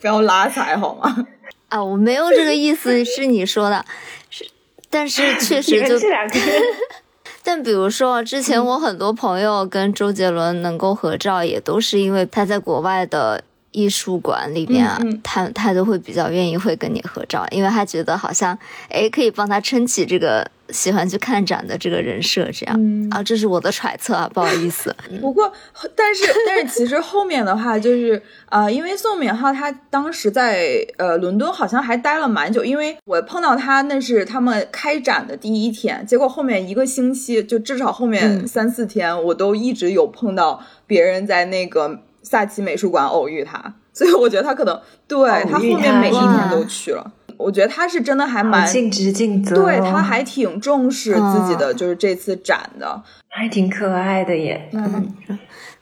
[0.00, 1.26] 不要拉踩好吗？
[1.68, 3.84] 啊，我没有这个意思，是你说的，
[4.28, 4.44] 是，
[4.90, 5.98] 但是确实就。
[7.50, 13.42] 但比如说，之前我很多朋友跟周杰伦能够合照，也都是因为他在国外的
[13.78, 20.50] 艺术馆里面啊，他他都会比较愿意会跟你合照，因为他觉得好像哎可以帮他撑起这个。
[20.70, 24.94] 喜欢去看展的这个人设，这样啊，这是我的揣测啊， 不好意思。
[25.18, 25.50] 不过，
[25.96, 47.12] 但 是但是，其实后面的话就是啊，因为宋敏浩他当时在呃伦敦好像还待了蛮久，因为我碰到他那是他们开展的第一天，结果后面一个星期就至少后面三四天，我都一直有碰到别人在那个萨奇美术馆偶遇他， 所以我觉得他可能对他后面每一天都去了。
[47.38, 54.68] 我觉得他是真的还蛮尽职尽责，对他还挺重视自己的，就是这次展的，还挺可爱的耶。
[54.72, 55.14] 嗯，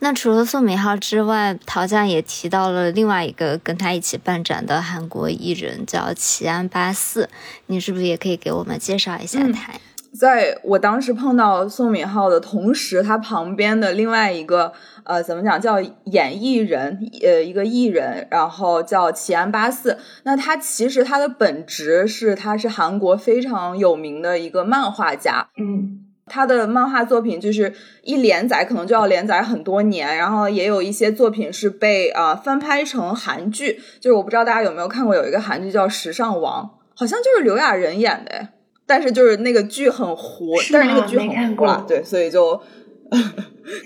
[0.01, 7.31] 那除了宋敏浩之外，陶匠也提到了另外一个跟他一起办展的韩国艺人，叫齐安八四。
[7.69, 9.73] 你是不是也可以给我们介绍一下他？
[10.19, 14.73] 在我当时碰到宋敏浩的同时，他旁边的另外一个
[15.05, 19.99] 呃，怎么讲叫演艺人，呃，一个艺人，然后叫齐安八四。
[20.23, 25.49] 那他其实他的本职是，他是韩国非常有名的一个漫画家。
[25.59, 33.81] 嗯，他的漫画作品就是一连载可能就要连载很多年，然后也有一些作品是被啊翻拍成韩剧。
[34.01, 38.49] 就是我不知道大家有没有看过，有一个韩剧叫《时尚王》，好像就是刘亚仁演的。
[38.87, 42.61] 但是就是那个剧很糊，但是那个剧很糊，对，所以就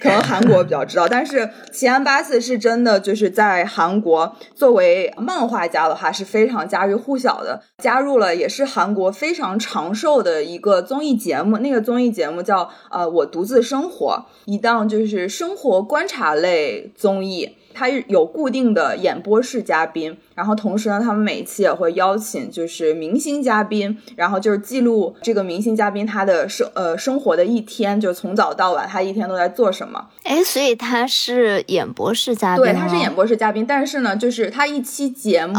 [0.01, 1.09] 可能韩国比较知道。
[1.09, 17.57] 但是齐安八四是真的就是在韩国作为漫画家的话是非常家喻户晓的，加入了也是韩国非常长寿的一个综艺节目，那个综艺节目叫呃我独自生活，一档就是生活观察类综艺。
[17.73, 30.07] 它有固定的演播室嘉宾，然后同时呢，他们每一期也会邀请就是明星嘉宾，然后就是记录这个明星嘉宾他的生呃生活的一天，就从早到晚他一天都在做什么。
[30.25, 35.55] 哎，所以他是演播室嘉宾，对，他是演播室嘉宾，但是呢，就是他一期节目，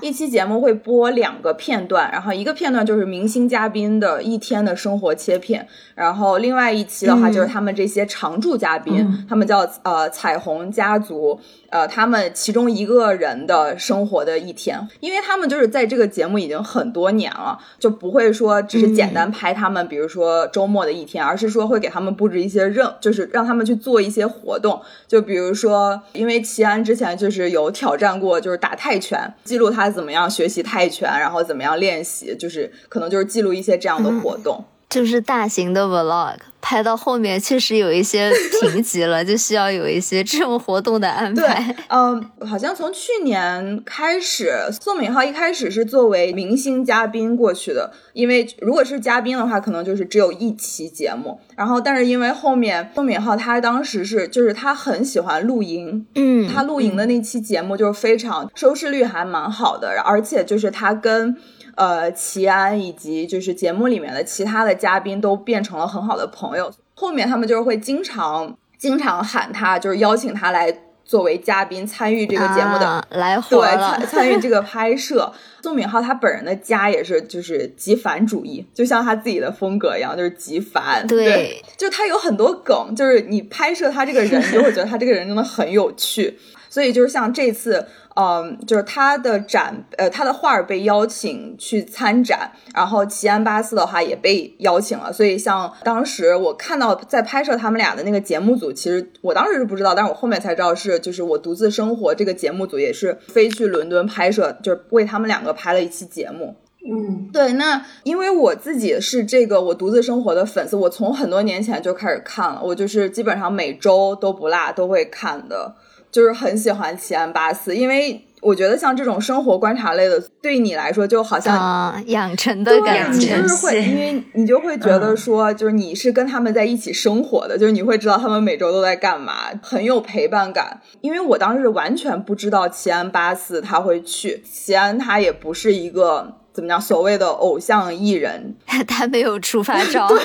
[0.00, 11.40] 一期节目会播两个片段，然后一个片段就是明星嘉宾的一天的生活切片，然后另外一期的话就是他们这些常驻嘉宾，他们叫呃彩虹家族。
[11.72, 34.62] 呃，他们其中一个人的生活的一天，因为他们就是在这个节目已经很多年了，就不会说只是简单拍他们，比如说周末的一天，而是说会给他们布置一些任，就是让他们去做一些活动，就比如说，因为齐安之前就是有挑战过，就是打泰拳，记录他怎么样学习泰拳，然后怎么样练习，就是可能就是记录一些这样的活动。
[34.92, 41.74] 就是大型的 vlog 拍到后面确实有一些贫瘠了， 就需要有一些这种活动的安排。
[41.88, 51.40] 嗯，好像从去年开始，宋敏浩一开始是作为明星嘉宾过去的，因为如果是嘉宾的话，可能就是只有一期节目。
[51.56, 61.36] 然后，但是因为后面宋敏浩他当时是就是他很喜欢露营，嗯，他露营的那期节目就是非常收视率还蛮好的，而且就是他跟。
[61.74, 66.70] 呃，齐安以及就是节目里面的其他的嘉宾都变成了很好的朋友。
[66.94, 70.72] 后面他们就是会经常经常喊他，就是邀请他来
[71.04, 75.32] 作为嘉宾参与这个节目的来对参参与这个拍摄。
[75.62, 81.06] 宋敏浩他本人的家也是就是极繁主义，就像他自己的风格一样，就是极繁。
[81.06, 86.38] 对，就他有很多梗，就是你拍摄他这个人，你就会觉得他这个人真的很有趣。
[86.68, 87.86] 所以就是像这次。
[88.14, 95.12] 嗯，就是他的展，呃，他的画儿被邀请去参展，然后齐安巴斯的话也被邀请了。
[95.12, 106.56] 所以像当时我看到在拍摄他们俩的那个节目组，其实我当时是不知道，但是我后面才知道是，就是我独自生活这个节目组也是飞去伦敦拍摄，就是为他们两个拍了一期节目。
[106.84, 115.76] 嗯，对，那因为我自己是这个我独自生活的粉丝，我从很多年前就开始看了，我就是基本上每周都不落都会看的。
[116.12, 130.80] 就是很喜欢奇安巴斯，因为我觉得像这种生活观察类的，对你来说就好像养成的感觉，就是会， 因为你就会觉得说，就是你是跟他们在一起生活的，就是你会知道他们每周都在干嘛，很有陪伴感。
[131.00, 136.36] 因为我当时完全不知道奇安巴斯他会去，奇安他也不是一个。
[136.52, 136.80] 怎么讲？
[136.80, 138.54] 所谓的偶像艺人，
[138.86, 140.18] 他没有出发照， 对，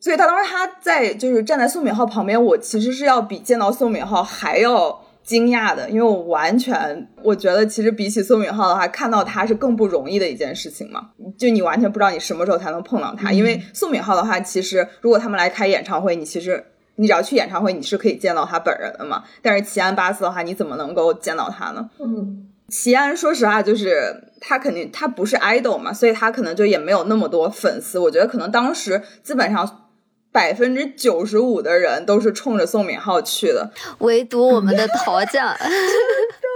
[0.00, 11.10] 所以他当时他在就是站在宋敏浩旁边，我其实是要比见到宋敏浩还要惊讶的，因为我完全我觉得其实比起宋敏浩的话，看到他是更不容易的一件事情嘛。
[11.36, 16.64] 就你完全不知道你什么时候才能碰到他，因为宋敏浩的话，其实如果他们来开演唱会，你其实
[16.96, 19.22] 你只要去演唱会，你是可以见到他本人的嘛。
[19.42, 21.90] 但是齐安巴斯的话，你怎么能够见到他呢？
[22.00, 22.48] 嗯。
[22.68, 27.98] 齐安，说实话，就是他肯定他不是 idol 嘛，所以他可能就也没有那么多粉丝。
[27.98, 29.88] 我觉得可能当时基本上
[30.30, 35.56] 百分之九十五的人都是冲着宋敏浩去的，唯独我们的陶匠，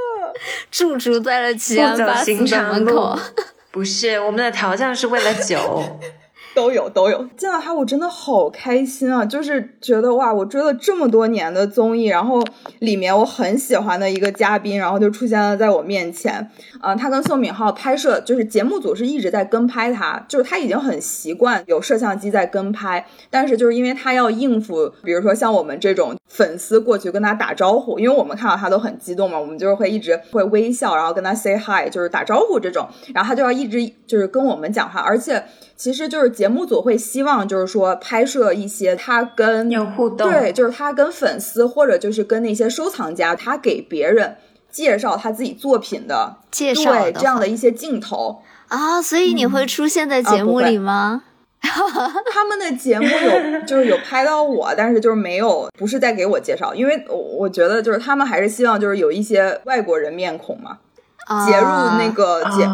[0.71, 2.05] 驻足在了齐安的
[2.73, 3.19] 门口。
[3.73, 5.99] 不是，我们的陶匠是为了酒。
[6.55, 9.25] 都有都有，见到他我真的好开心啊！
[9.25, 12.43] 就是觉得哇，我追了这么多年的综艺，然后
[12.81, 16.51] 里面我很喜欢的一个嘉宾，然后就出现了在我面前。
[16.83, 35.43] 嗯，他跟宋敏浩拍摄，就是节目组是一直在跟拍他，就是他已经很习惯有摄像机在跟拍，但是就是因为他要应付，比如说像我们这种粉丝过去跟他打招呼，因为我们看到他都很激动嘛，我们就是会一直会微笑，然后跟他 say hi，就是打招呼这种，然后他就要一直就是跟我们讲话，而且。
[35.77, 44.37] 其实就是节目组会希望，就是说拍摄一些他跟有互动，对，就是他跟粉丝或者就是跟那些收藏家，他给别人
[44.71, 49.03] 介绍他自己作品的介绍对这样的一些镜头啊。
[49.03, 51.25] 所以你会出现在节目里吗？
[51.63, 60.79] 他们的节目有就是有拍到我，但是就是没有不是在给我介绍，因为我我觉得就是他们还是希望就是有一些外国人面孔嘛。
[61.47, 62.65] 截入那个节，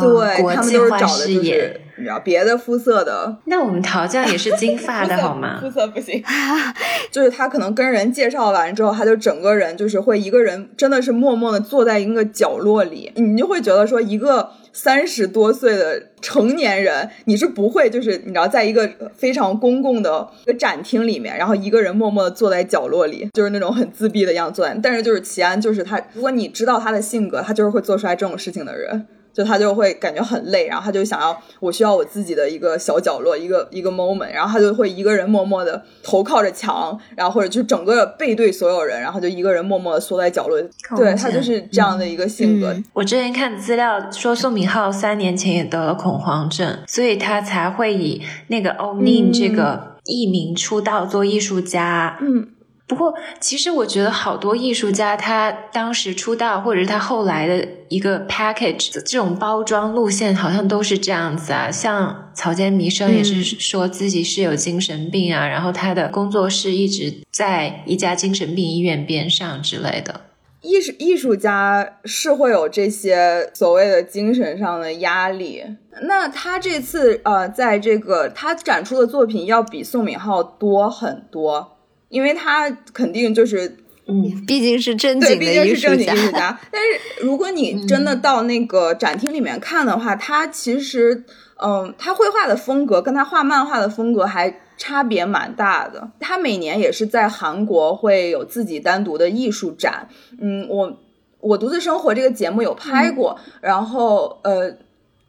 [0.00, 3.36] 对他们都是找的就是你知道别的肤色的。
[3.44, 5.60] 那我们陶酱也是金发的好吗？
[5.60, 6.22] 肤色不行，
[7.12, 14.50] 就是他可能跟人介绍完之后，他就整个人就是会一个人真的是默默的坐在一个角落里，你就会觉得说一个。
[14.72, 24.72] 三十多岁的成年人，你是不会就是你知道，在一个非常公共的一个展厅里面，然后一个人默默的坐在角落里，就是那种很自闭的样子坐。
[24.80, 29.08] 但是就是齐安，就是他，如果你知道他的性格，他就是会做出来这种事情的人。
[29.40, 40.60] 就他就会感觉很累，然后他就想要我需要我自己的一个小角落，一个一个 moment，然后他就会一个人默默的头靠着墙，然后或者就整个背对所有人，然后就一个人默默的缩在角落。
[40.94, 42.76] 对他就是这样的一个性格。
[42.92, 52.18] 我之前看资料说宋明浩三年前也得了恐慌症，所以他才会以那个 o n i n 这个艺名出道做艺术家。
[52.20, 52.48] 嗯。
[52.90, 61.70] 不过，其实我觉得好多艺术家，他当时出道，或者是他后来的一个 package 这种包装路线，好像都是这样子啊。
[61.70, 70.22] 像草间弥生也是说自己是有精神病啊，然后他的工作室一直在一家精神病医院边上之类的。
[70.60, 75.62] 艺术艺术家是会有这些所谓的精神上的压力。
[76.02, 81.76] 那他这次呃，在这个他展出的作品要比宋敏浩多很多。
[82.10, 86.60] 因为他肯定就是，嗯，毕竟是正经的艺术家。
[86.70, 91.24] 但是如果你真的到那个展厅里面看的话，他其实，
[91.62, 96.10] 嗯，他绘画的风格跟他画漫画的风格还差别蛮大的。
[96.18, 100.08] 他每年也是在韩国会有自己单独的艺术展。
[100.40, 100.98] 嗯，我
[101.38, 104.74] 我独自生活这个节目有拍过，然后呃，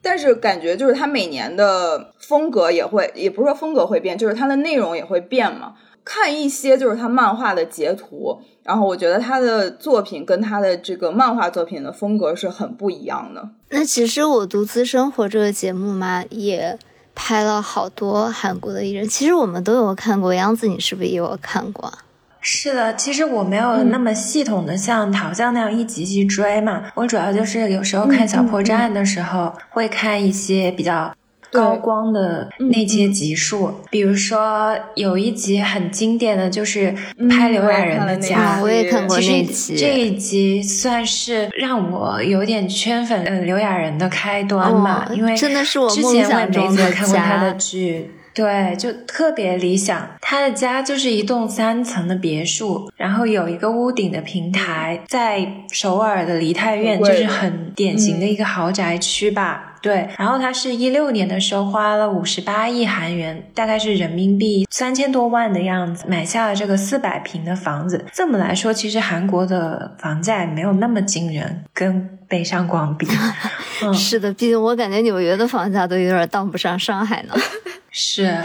[0.01, 5.75] 但是感觉就是他每年的风格也会，也不是说风格会变，就是他的内容也会变嘛。
[6.03, 13.49] 看一些就是他漫画的截图，然后我觉得他的作品跟他的这个漫画作品的风格是很不一样的。
[13.69, 16.77] 那其实我独自生活这个节目嘛，也
[17.13, 20.33] 拍了好多韩国的艺人，其实我们都有看过。
[20.33, 21.93] 杨子，你是不是也有看过？
[22.39, 31.13] 是的，其实我没有那么系统的像陶酱那样一集集追嘛，我主要就是有时候看小破站的时候会看一些比较。
[31.51, 36.95] 高光的那些集数，比如说有一集很经典的就是
[37.29, 39.75] 拍刘亚仁的家，我也看过那集。
[39.75, 48.11] 这一集算是让我有点圈粉呃刘亚仁的开端吧，因为真的是我梦想中的剧。
[48.33, 50.09] 对，就特别理想。
[50.21, 59.70] 他的家就是一栋三层的别墅，然后有一个屋顶的平台，在首尔的梨泰院，就是很典型的一个豪宅区吧。
[59.81, 68.05] 对，然后他是一六年的时候花了五十八亿韩元，大概是人民币三千多万的样子，买下了这个四百平的房子。
[68.13, 73.07] 这么来说，其实韩国的房价没有那么惊人，跟北上广比。
[73.83, 77.33] 嗯 是的，毕竟我感觉纽约的房价都有点当不上上海呢。
[77.89, 78.37] 是，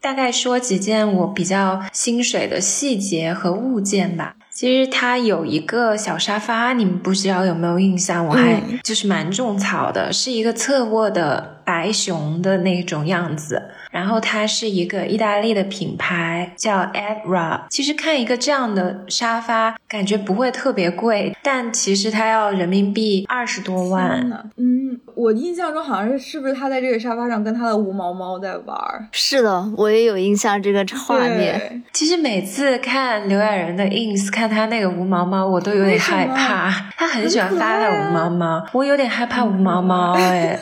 [0.00, 4.34] 大概说几件我比较心水的细节和物件吧。
[4.60, 8.26] 其实它有一个小沙发，你们不知道有没有印象？
[8.26, 13.70] 我还就是蛮种草的，是一个侧卧的白熊的那种样子。
[13.90, 17.60] 然后它是一个意大利的品牌，叫 Adra。
[17.70, 24.20] 其实看一个这样的沙发，感觉不会特别贵，但其实它要人民币二十多万。
[24.56, 28.76] 嗯，我印象中好像是是不是他在这个沙发上跟他的无毛猫在玩？
[29.12, 31.82] 是的，我也有印象这个画面。
[31.92, 36.70] 其实每次看刘亚仁的 ins，看他那个无毛猫，我都有点害怕。
[36.96, 40.58] 他很喜欢发的无毛猫，我有点害怕无毛猫 哎。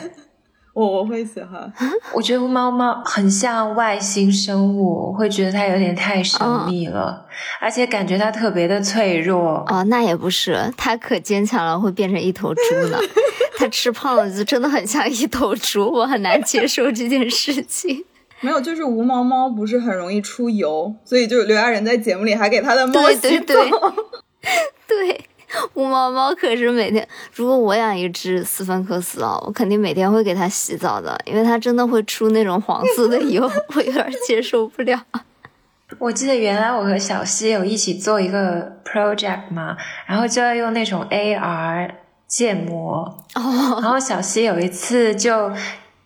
[0.79, 1.73] 我我会喜欢，
[2.15, 7.25] 我觉得猫猫很像外星生物，我会觉得它有点太神秘了，
[7.59, 9.61] 而且感觉它特别的脆弱。
[9.67, 12.97] 哦，那也不是，它可坚强了，会变成一头猪呢。
[13.59, 18.05] 它吃胖了就真的很像一头猪，我很难接受这件事情。
[18.39, 23.53] 没有，就是无毛猫不是很容易出油，所以就刘亚仁在节目里还给他的猫洗澡。
[24.87, 25.25] 对。
[25.25, 25.28] 无
[25.73, 33.43] 毛猫可是每天，如果我养一只斯芬克斯啊，我肯定每天会给它洗澡的，因为它真的会出那种黄色的油，
[33.75, 34.99] 我有点接受不了。
[35.97, 39.75] 我记得原来我和小西有一起做一个 project 嘛，
[40.05, 41.89] 然后就要用那种 AR
[42.27, 45.51] 建模，然后小西有一次就。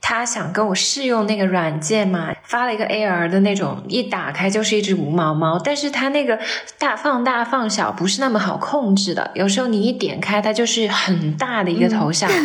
[0.06, 6.38] 他想跟我试用那个软件嘛，发了一个 AR 的那种，一打开就是一只无毛猫，但是它那个
[6.78, 12.30] 大放大放小不是那么好控制的，有时候你一点开它就是很大的一个头像，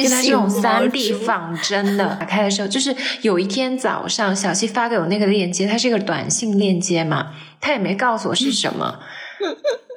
[0.00, 9.00] 跟它是用三 D 仿真的， 打开的时候就是有一天早上小七发给我那个链接，它是一个短信链接嘛，他也没告诉我是什么。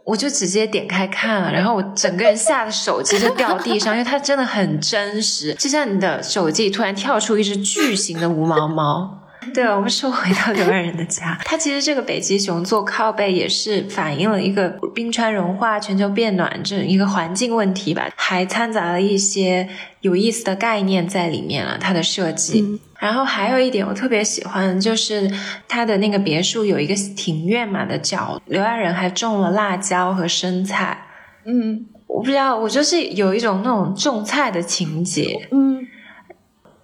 [0.05, 9.24] 我就直接点开看了，然后我整个人吓得手机就掉地上，因为它真的很真实，就像你的手机突然跳出一只巨型的无毛猫。
[9.53, 19.67] 对了，我们说回到刘亚人的家，它其实这个北极熊做靠背也是反映了一个冰川融化、全球变暖这一个环境问题吧，还掺杂了一些
[20.01, 21.77] 有意思的概念在里面了。
[21.77, 25.31] 它的设计，然后还有一点我特别喜欢，就是
[25.67, 31.05] 他的那个别墅有一个庭院嘛的角，刘爱仁还种了辣椒和生菜。
[31.45, 35.47] 嗯，我不知道，我就是有一种那种种菜的情节。
[35.51, 35.84] 嗯。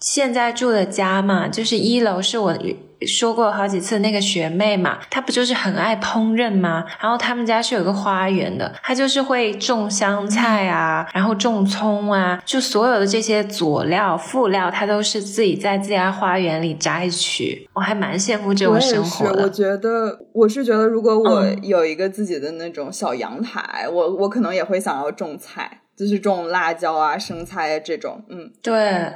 [0.01, 2.57] 现在住的家嘛，就是一楼是我。
[3.07, 6.85] 说过好几次那个学妹嘛，她不就是很爱烹饪吗？
[7.01, 17.67] 然后他们家是有个花园的，她就是会种香菜啊，然后种葱啊，就所有的这些佐料辅料，她都是自己在自家花园里摘取。
[17.73, 19.45] 我还蛮羡慕这种生活的。
[19.45, 28.23] 我觉得，我是觉得，如果我有一个自己的那种小阳台，我我可能也会想要种菜，就是种辣椒啊、生菜啊这种。
[28.29, 29.11] 嗯，对。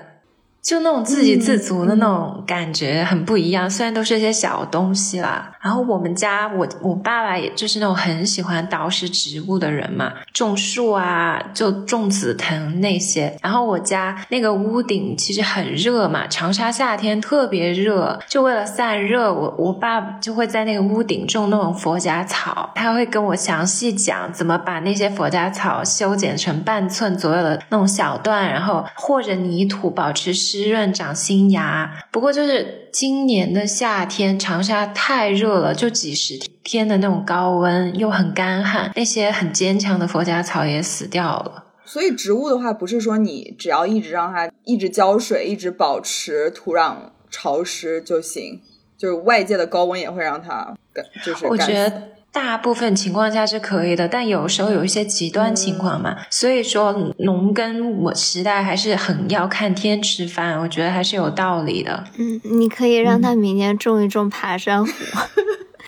[0.66, 5.52] 就那种自给自足的那种感觉很不一样，虽然都是一些小东西啦。
[5.62, 13.38] 然后我们家我我爸爸也就是那种很喜欢捯饬植物的人嘛，种树啊，就种紫藤那些。
[13.44, 30.55] 然后我家那个屋顶其实很热嘛，长沙夏天特别热，就为了散热，我我爸就会在那个屋顶种那种佛甲草，他会跟我详细讲怎么把那些佛甲草修剪成半寸左右的那种小段，然后和着泥土保持湿。
[30.56, 41.66] 滋润长新芽，不过就是今年的夏天，长沙太热了，就几十天的那种高温，又很干旱，那些很坚强的佛甲草也死掉了。
[41.84, 46.96] 所以植物的话，不是说你只要一直让它一直浇水，一直保持土壤
[47.30, 48.62] 潮湿就行，
[48.98, 52.15] 就是外界的高温也会让它干，就是我觉得。
[52.36, 62.04] 大部分情况下是可以的，但有时候有一些极端情况嘛，所以说农耕我时代还是很要看天吃饭，我觉得还是有道理的。
[62.18, 64.92] 嗯，你可以让他明年种一种爬山虎，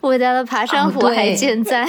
[0.00, 1.86] 我家的爬山虎还健在。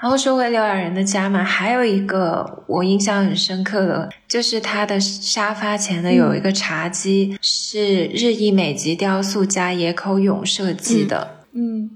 [0.00, 11.42] 然后说回刘亚仁的家嘛，还有一个我印象很深刻的，就是他的沙发前的有一个茶几，是日裔美籍雕塑家野口勇设计的。
[11.52, 11.90] 嗯。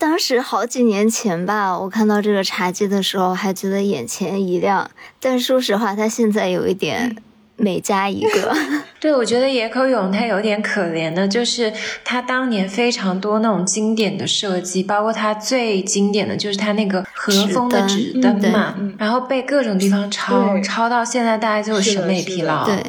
[0.00, 4.90] 当时好几年前吧，我看到这个茶几的时候，还觉得眼前一亮。
[5.20, 7.14] 但说实话，它现在有一点
[7.56, 8.56] 每家一个。
[8.98, 11.70] 对，我觉得野口勇他有点可怜的，就是
[12.02, 22.82] 他当年非常多那种经典的设计，包括他最经典的就是他那个和风的纸灯嘛，然后被各种地方抄，抄到现在大家就是审美疲劳，对，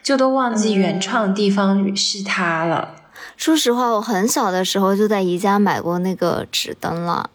[0.00, 3.01] 就都忘记原创地方是他了。
[3.42, 7.28] 说实话，我很小的时候就在宜家买过那个纸灯了，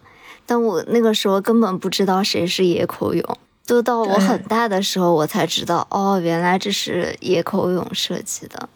[0.45, 8.69] 但我那个时候根本不知道谁是野口勇，都到我很大的时候我才知道，哦，原来这是野口勇设计的。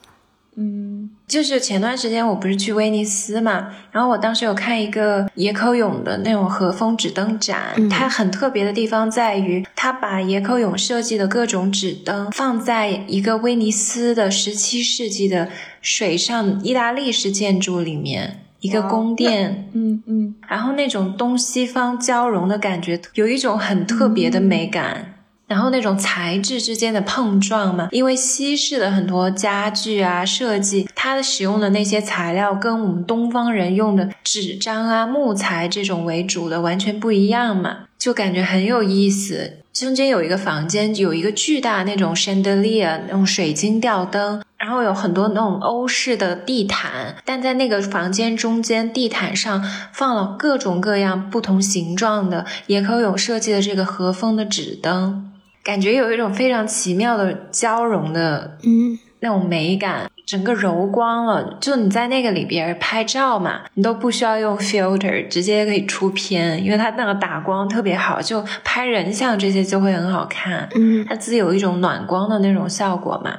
[0.58, 15.48] 嗯，就是前段时间我不是去威尼斯嘛，然后我当时有看一个野口勇的那种和风纸灯展，它很特别的地方在于，它把野口勇设计的各种纸灯放在一个威尼斯的十七世纪的
[15.82, 25.11] 水上意大利式建筑里面，一个宫殿，嗯嗯，然后那种东西方交融的感觉，有一种很特别的美感。
[25.52, 39.58] 然后那种材质之间的碰撞嘛，因为西式的很多家具啊设计，它的使用的那些材料跟我们东方人用的纸张啊木材这种为主的完全不一样嘛，就感觉很有意思。
[39.74, 55.31] 中间有一个房间，有一个巨大那种 chandelier 那种水晶吊灯，然后有很多那种欧式的地毯，但在那个房间中间地毯上放了各种各样不同形状的野口勇设计的这个和风的纸灯。
[55.64, 61.58] 感觉有一种非常奇妙的交融的，嗯，那种美感，整个柔光了。
[61.62, 70.68] 就你在那个里边拍照嘛，你都不需要用 filter，直接可以出片，因为它那个打光特别好，就拍人像这些就会很好看。
[70.74, 73.32] 嗯，它自己有一种暖光的那种效果嘛。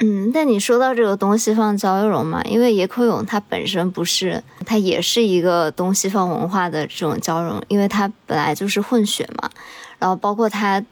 [0.00, 9.50] 嗯，但你说到这个东西方交融嘛，因为野口勇它本身不是，它也是一个东西方文化的这种交融，因为它本来就是混血嘛，
[9.98, 10.82] 然后包括它。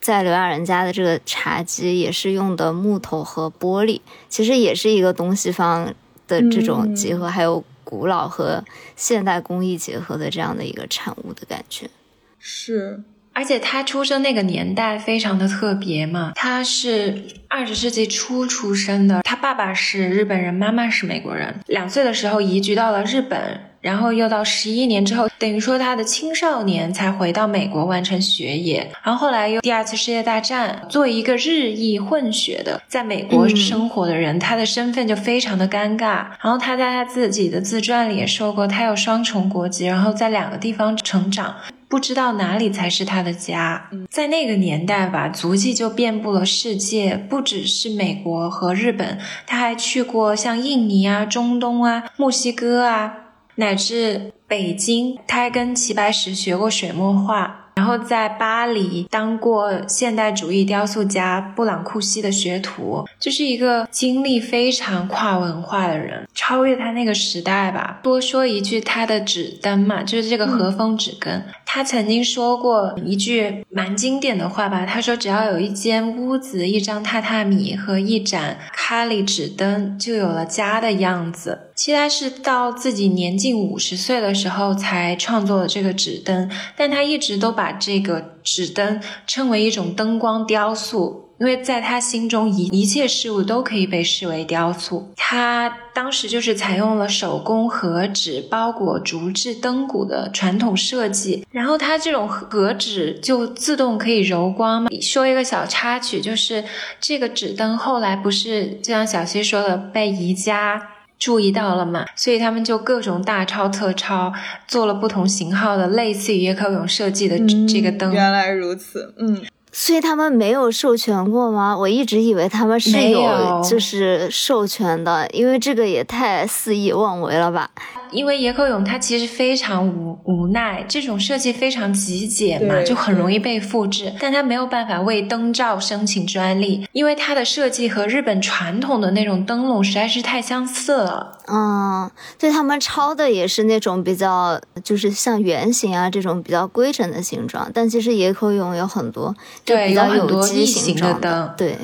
[0.00, 5.94] 在刘亚仁家的这个茶几也是用的木头和玻璃，其实也是一个东西方
[6.26, 8.64] 的这种结合，还有古老和
[8.96, 11.90] 现代工艺结合的这样的一个产物的感觉。
[12.38, 23.60] 是，而且他出生那个年代非常的特别嘛，他是二十世纪初出生的，他爸爸是日本人，妈妈是美国人，两岁的时候移居到了日本。
[23.80, 28.92] 然后又到十一年之后，等于说他的青少年才回到美国完成学业。
[29.02, 36.26] 然后后来又第二次世界大战，作为一个日裔混血的在美国生活的人，他的身份就非常的尴尬。
[36.42, 41.56] 然后他在他自己的自传里也说过，他有双重国籍，然后在两个地方成长，
[41.90, 43.90] 不知道哪里才是他的家。
[44.08, 53.14] 在那个年代吧，足迹就遍布了世界，不只是美国和日本，他还去过像印尼啊、中东啊、墨西哥啊。
[53.56, 57.69] 乃至北京，他还跟齐白石学过水墨画。
[57.90, 67.98] 然后在巴黎当过现代主义雕塑家布朗库西的学徒，就是一个经历非常跨文化的人，超越他那个时代吧。
[68.00, 71.44] 多说一句，他的纸灯嘛，就是这个和风纸根。
[71.66, 95.10] 他曾经说过一句蛮经典的话吧，他说：“只要有一间屋子、一张榻榻米和一盏咖喱纸灯，就有了家的样子。”其实他是到自己年近五十岁的时候才创作了这个纸灯，但他一直都把这个纸灯称为一种灯光雕塑，因为在他心中一一切事物都可以被视为雕塑。
[95.16, 104.90] 他当时就是采用了手工和纸包裹竹制灯骨的传统设计，然后他这种和纸就自动可以柔光嘛。
[105.00, 106.62] 说一个小插曲，就是
[107.00, 110.82] 这个纸灯后来不是就像小溪说的被宜家。
[111.20, 112.04] 注意到了嘛？
[112.16, 114.32] 所以他们就各种大抄特抄，
[114.66, 118.12] 做了不同型号的类似于叶克勇设计的这个灯。
[118.12, 119.42] 原来如此，嗯。
[119.72, 121.78] 所以他们没有授权过吗？
[121.78, 127.70] 我一直以为他们是有，就是授权的，因为这个也太肆意妄为了吧。
[128.12, 134.12] 因为野口勇他其实非常无无奈，这种设计非常极简嘛，就很容易被复制。
[134.20, 141.38] 但他没有办法为灯罩申请专利，因为他的设计和日本传统的那种灯笼实在是太相似了。
[141.46, 147.70] 嗯，对他们抄的也是那种比较，就是像圆形啊这种比较规整的形状。
[147.72, 149.34] 但其实野口勇有很多，
[149.64, 151.76] 对，有很多异形的灯，对。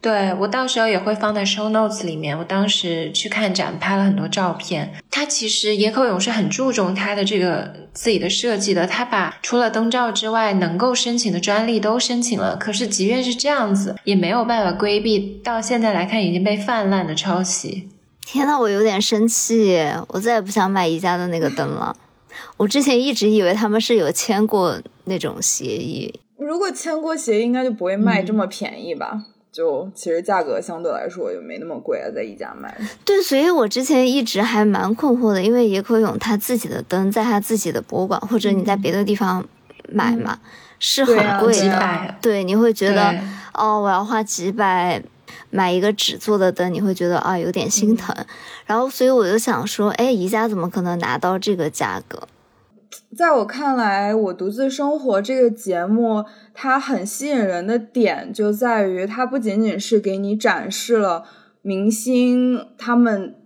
[0.00, 2.36] 对我到时候也会放在 show notes 里面。
[2.38, 4.94] 我当时去看展，拍了很多照片。
[5.10, 8.86] 他其实野口勇是很注重他的这个自己的设计的。
[8.86, 12.56] 他把除了灯罩之外能够申请的专利都申请了。
[12.56, 17.90] 可是即便是这样子，也没有办法规避到现在来看已经被泛滥的抄袭。
[18.24, 19.76] 天呐，我有点生气！
[20.08, 21.94] 我再也不想买宜家的那个灯了。
[22.56, 26.20] 我之前一直以为他们是有签过那种协议。
[26.38, 29.24] 如果签过协议，应该就不会卖这么便宜吧？
[29.52, 32.76] 就其实价格相对来说也没那么贵啊，在宜家买。
[33.04, 39.44] 对，所以我之前一直还蛮困惑的，因为野口勇他自己的灯在他自己的博物馆或者你在别的地方
[39.88, 40.38] 买嘛，
[40.78, 42.14] 是很贵的。
[42.22, 43.12] 对，你会觉得
[43.52, 45.02] 哦，我要花几百
[45.50, 48.14] 买一个纸做的灯，你会觉得啊有点心疼。
[48.66, 52.28] 然后，所以我就想说，哎，宜家怎么可能拿到这个价格？
[53.16, 61.24] 在我看来，我独自生活这个节目，它很吸引人的点就在于，它不仅仅是给你展示了
[61.62, 63.36] 明星他们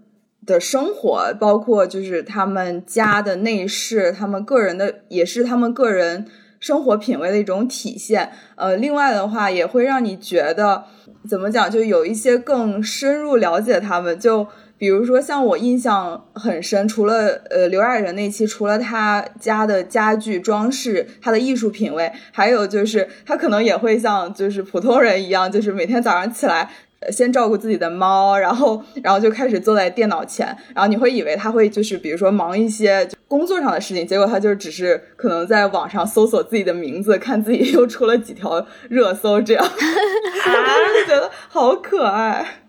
[0.46, 6.26] 的生活，包括就是他们家的内饰，他们个人的也是他们个人
[6.58, 8.32] 生活品味的一种体现。
[8.56, 10.84] 呃，另外的话，也会让你觉得
[11.28, 14.46] 怎么讲，就有一些更深入了解他们就。
[14.84, 26.68] 比如说，像我印象很深，除了呃刘亚仁那期，除了他家的家具装饰，他的艺术品味，还有就是他可能也会像就是普通人一样，就是每天早上起来，
[27.10, 42.60] 先照顾自己的猫，然后然后就开始坐在电脑前，然后你会以为他会就是比如说忙一些工作上的事情，结果他就只是可能在网上搜索自己的名字，看自己又出了几条热搜，这样，我当时觉得好可爱。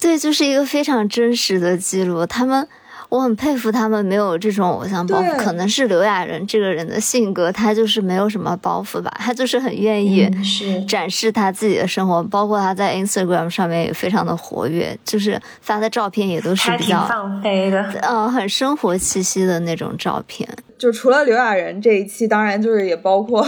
[0.00, 2.24] 对，就是一个非常真实的记录。
[2.24, 2.66] 他们，
[3.10, 5.36] 我很佩服他们没有这种偶像包袱。
[5.36, 9.14] 可能是刘亚仁这个人的性格，他就是没有什么包袱吧。
[9.18, 10.26] 他就是很愿意
[10.88, 20.48] 展示他自己的生活，包括他在 Instagram 上面也非常的活跃，就是发的照片也都是比较放飞的，呃，很生活气息的那种照片。
[20.78, 23.46] 就除了刘亚仁这一期，当然就是也包括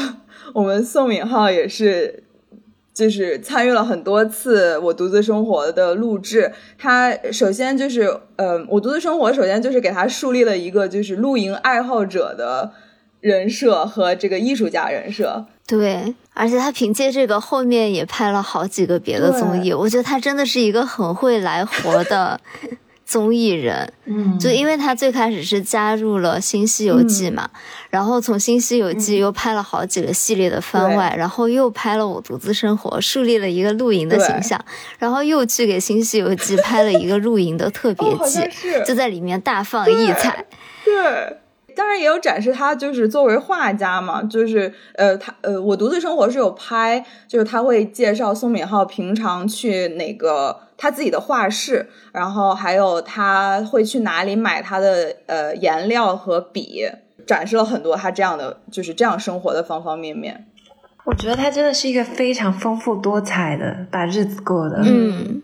[0.53, 2.24] 我们宋敏浩也是。
[2.95, 12.72] 就是参与了很多次我独自生活的录制，他首先就是，嗯，我独自生活首先就是给他树立了一个就是露营爱好者的
[13.20, 15.47] 人设和这个艺术家人设。
[15.66, 22.38] 对，而且他凭借这个后面也拍了好几个别的综艺，我觉得他真的是一个很会来活的。
[23.12, 27.50] 综艺人，嗯，就因为他最开始是加入了《新西游记》嘛，
[27.90, 34.58] 然后从《新西游记》又拍了好几个系列的番外，然后又拍了《我独自生活》，树立了一个露营的形象，
[34.98, 38.40] 然后又去给《新西游记》拍了一个露营的特别季，
[38.86, 40.46] 就在里面大放异彩。
[40.82, 41.36] 对，
[41.74, 50.60] 当然也有展示他就是作为画家嘛，就是呃，他呃，《我独自生活》是有拍，就是他会介绍宋敏浩平常去哪个。
[50.78, 56.84] 他自己的画室，然后还有他会去哪里买他的呃颜料和笔，
[57.24, 60.44] 展示了很多他这样的就是这样生活的方方面面。
[61.04, 65.40] 我觉得他真的是一个非常丰富多彩的把日子过的，嗯，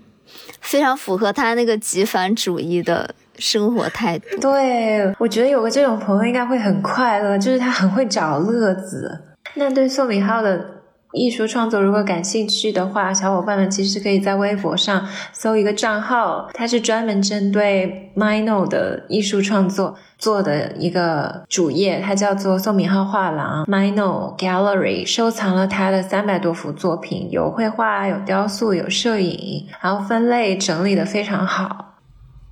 [0.61, 4.27] 非常符合他那个极繁主义的生活态度。
[4.41, 9.21] 对，我觉得有个这种朋友应该会很快乐，就是他很会找乐子。
[9.55, 10.65] 那对宋敏浩的
[11.13, 31.88] 艺术创作如果感兴趣的话，小伙伴们其实可以在微博上搜一个账号，它是专门针对 Mino 的艺术创作做的一个主页，它叫做宋敏浩画廊 Mino Gallery，收藏了他的三百多幅作品，有绘画、有雕塑、有摄影，然后分类整理的非常好。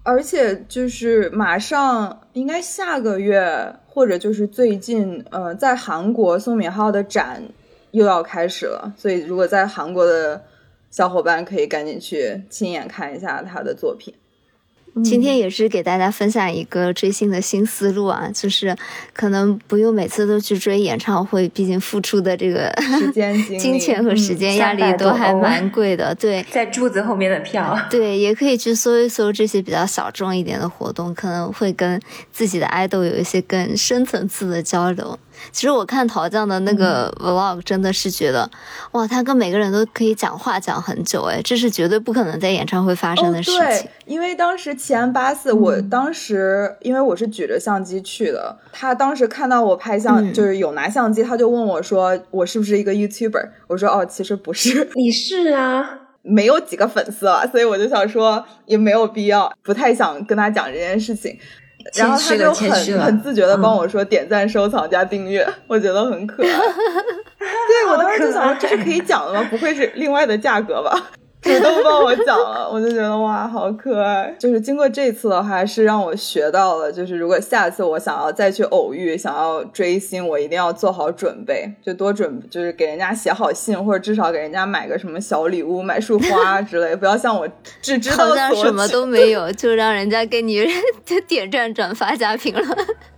[0.07, 7.43] 而且就是马上应该下个月或者就是最近，呃，在韩国宋敏浩的展。
[7.93, 10.43] 又要开始了，所以如果在韩国的
[10.91, 14.13] 小伙伴可以赶紧去亲眼看一下他的作品。
[15.05, 18.75] 今天也是给大家分享一个追星的新思路啊，就是
[19.13, 26.15] 可能不用每次都去追演唱会，毕竟付出的这个时间、 金钱和时间压力都还蛮贵的。
[26.15, 32.01] 对， 在柱子后面的票，对，也可以去搜一搜这些比较小众一点的活动，可能会跟
[32.33, 35.19] 自己的爱豆有一些更深层次的交流。
[35.53, 38.49] 其实我看陶酱的那个 vlog，真的是觉得，
[38.93, 43.61] 哇，他跟每个人都可以讲话讲很久，哎，这是绝对不可能在演唱会发生的事情。
[43.61, 53.49] 对，因为当时奇安八四，我当时因为我是举着相机去的，他当时看到我拍相，就是有拿相机，他就问我说，我是不是一个 YouTuber？
[53.67, 54.91] 我说，哦，其实不是。
[54.95, 61.39] 你是啊，没有几个粉丝了，所以我就想说，也没有必要，不太想跟他讲这件事情。
[61.95, 66.49] 然后他就很很自觉的帮我说点赞、收藏加订阅，我觉得很可爱。
[67.39, 69.47] 对我当时就想说，这是可以讲的吗？
[69.51, 71.11] 不会是另外的价格吧？
[71.57, 74.35] 主动帮我讲了，我就觉得哇，好可爱。
[74.39, 87.49] 就是经过这次的话，是让我学到了，就是如果下次我想要再去偶遇、想要追星，我一定要做好准备，就多准，就是给人家写好信，或者至少给人家买个什么小礼物，买束花之类，不要像我
[87.81, 90.67] 只知道什么都没有，就让人家给你
[91.29, 92.67] 点赞、转发、加评论。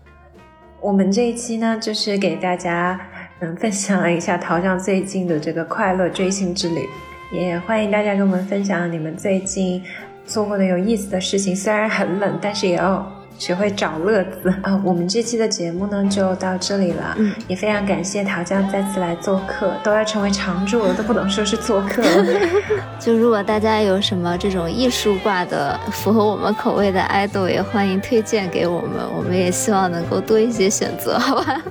[0.81, 3.01] 我们这一期呢，就是给大家
[3.41, 6.89] 嗯分享了一下陶酱最近的这个快乐追星之旅。
[7.31, 9.83] 也欢迎大家跟我们分享你们最近
[10.25, 13.07] 做过的有意思的事情，虽然很冷，但是也要
[13.39, 14.81] 学会找乐子啊！
[14.83, 22.41] 我们这期的节目呢就到这里了，嗯，也非常感谢桃酱再次来做客，都要成为常驻了，都不能说是做客了。
[22.99, 31.63] 就如果大家有什么这种艺术挂的符合我们口味的爱豆，也欢迎推荐给我们，我们也希望能够多一些选择，好吧？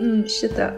[0.00, 0.72] 嗯，是的。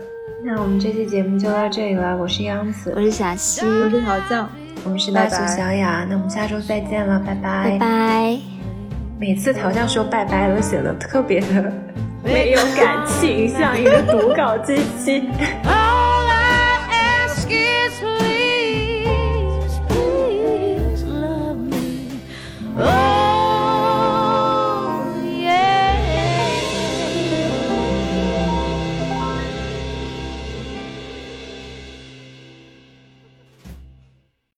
[0.49, 4.49] 那我们这期节目就到这里了，我是杨子，我是小西，我是桃酱，
[4.85, 8.39] 我们是大苏小雅，那我们下周再见了，拜拜拜拜。
[9.19, 11.73] 每次陶酱说拜拜都显得特别的
[12.23, 15.25] 没有感情，像一个读稿机器。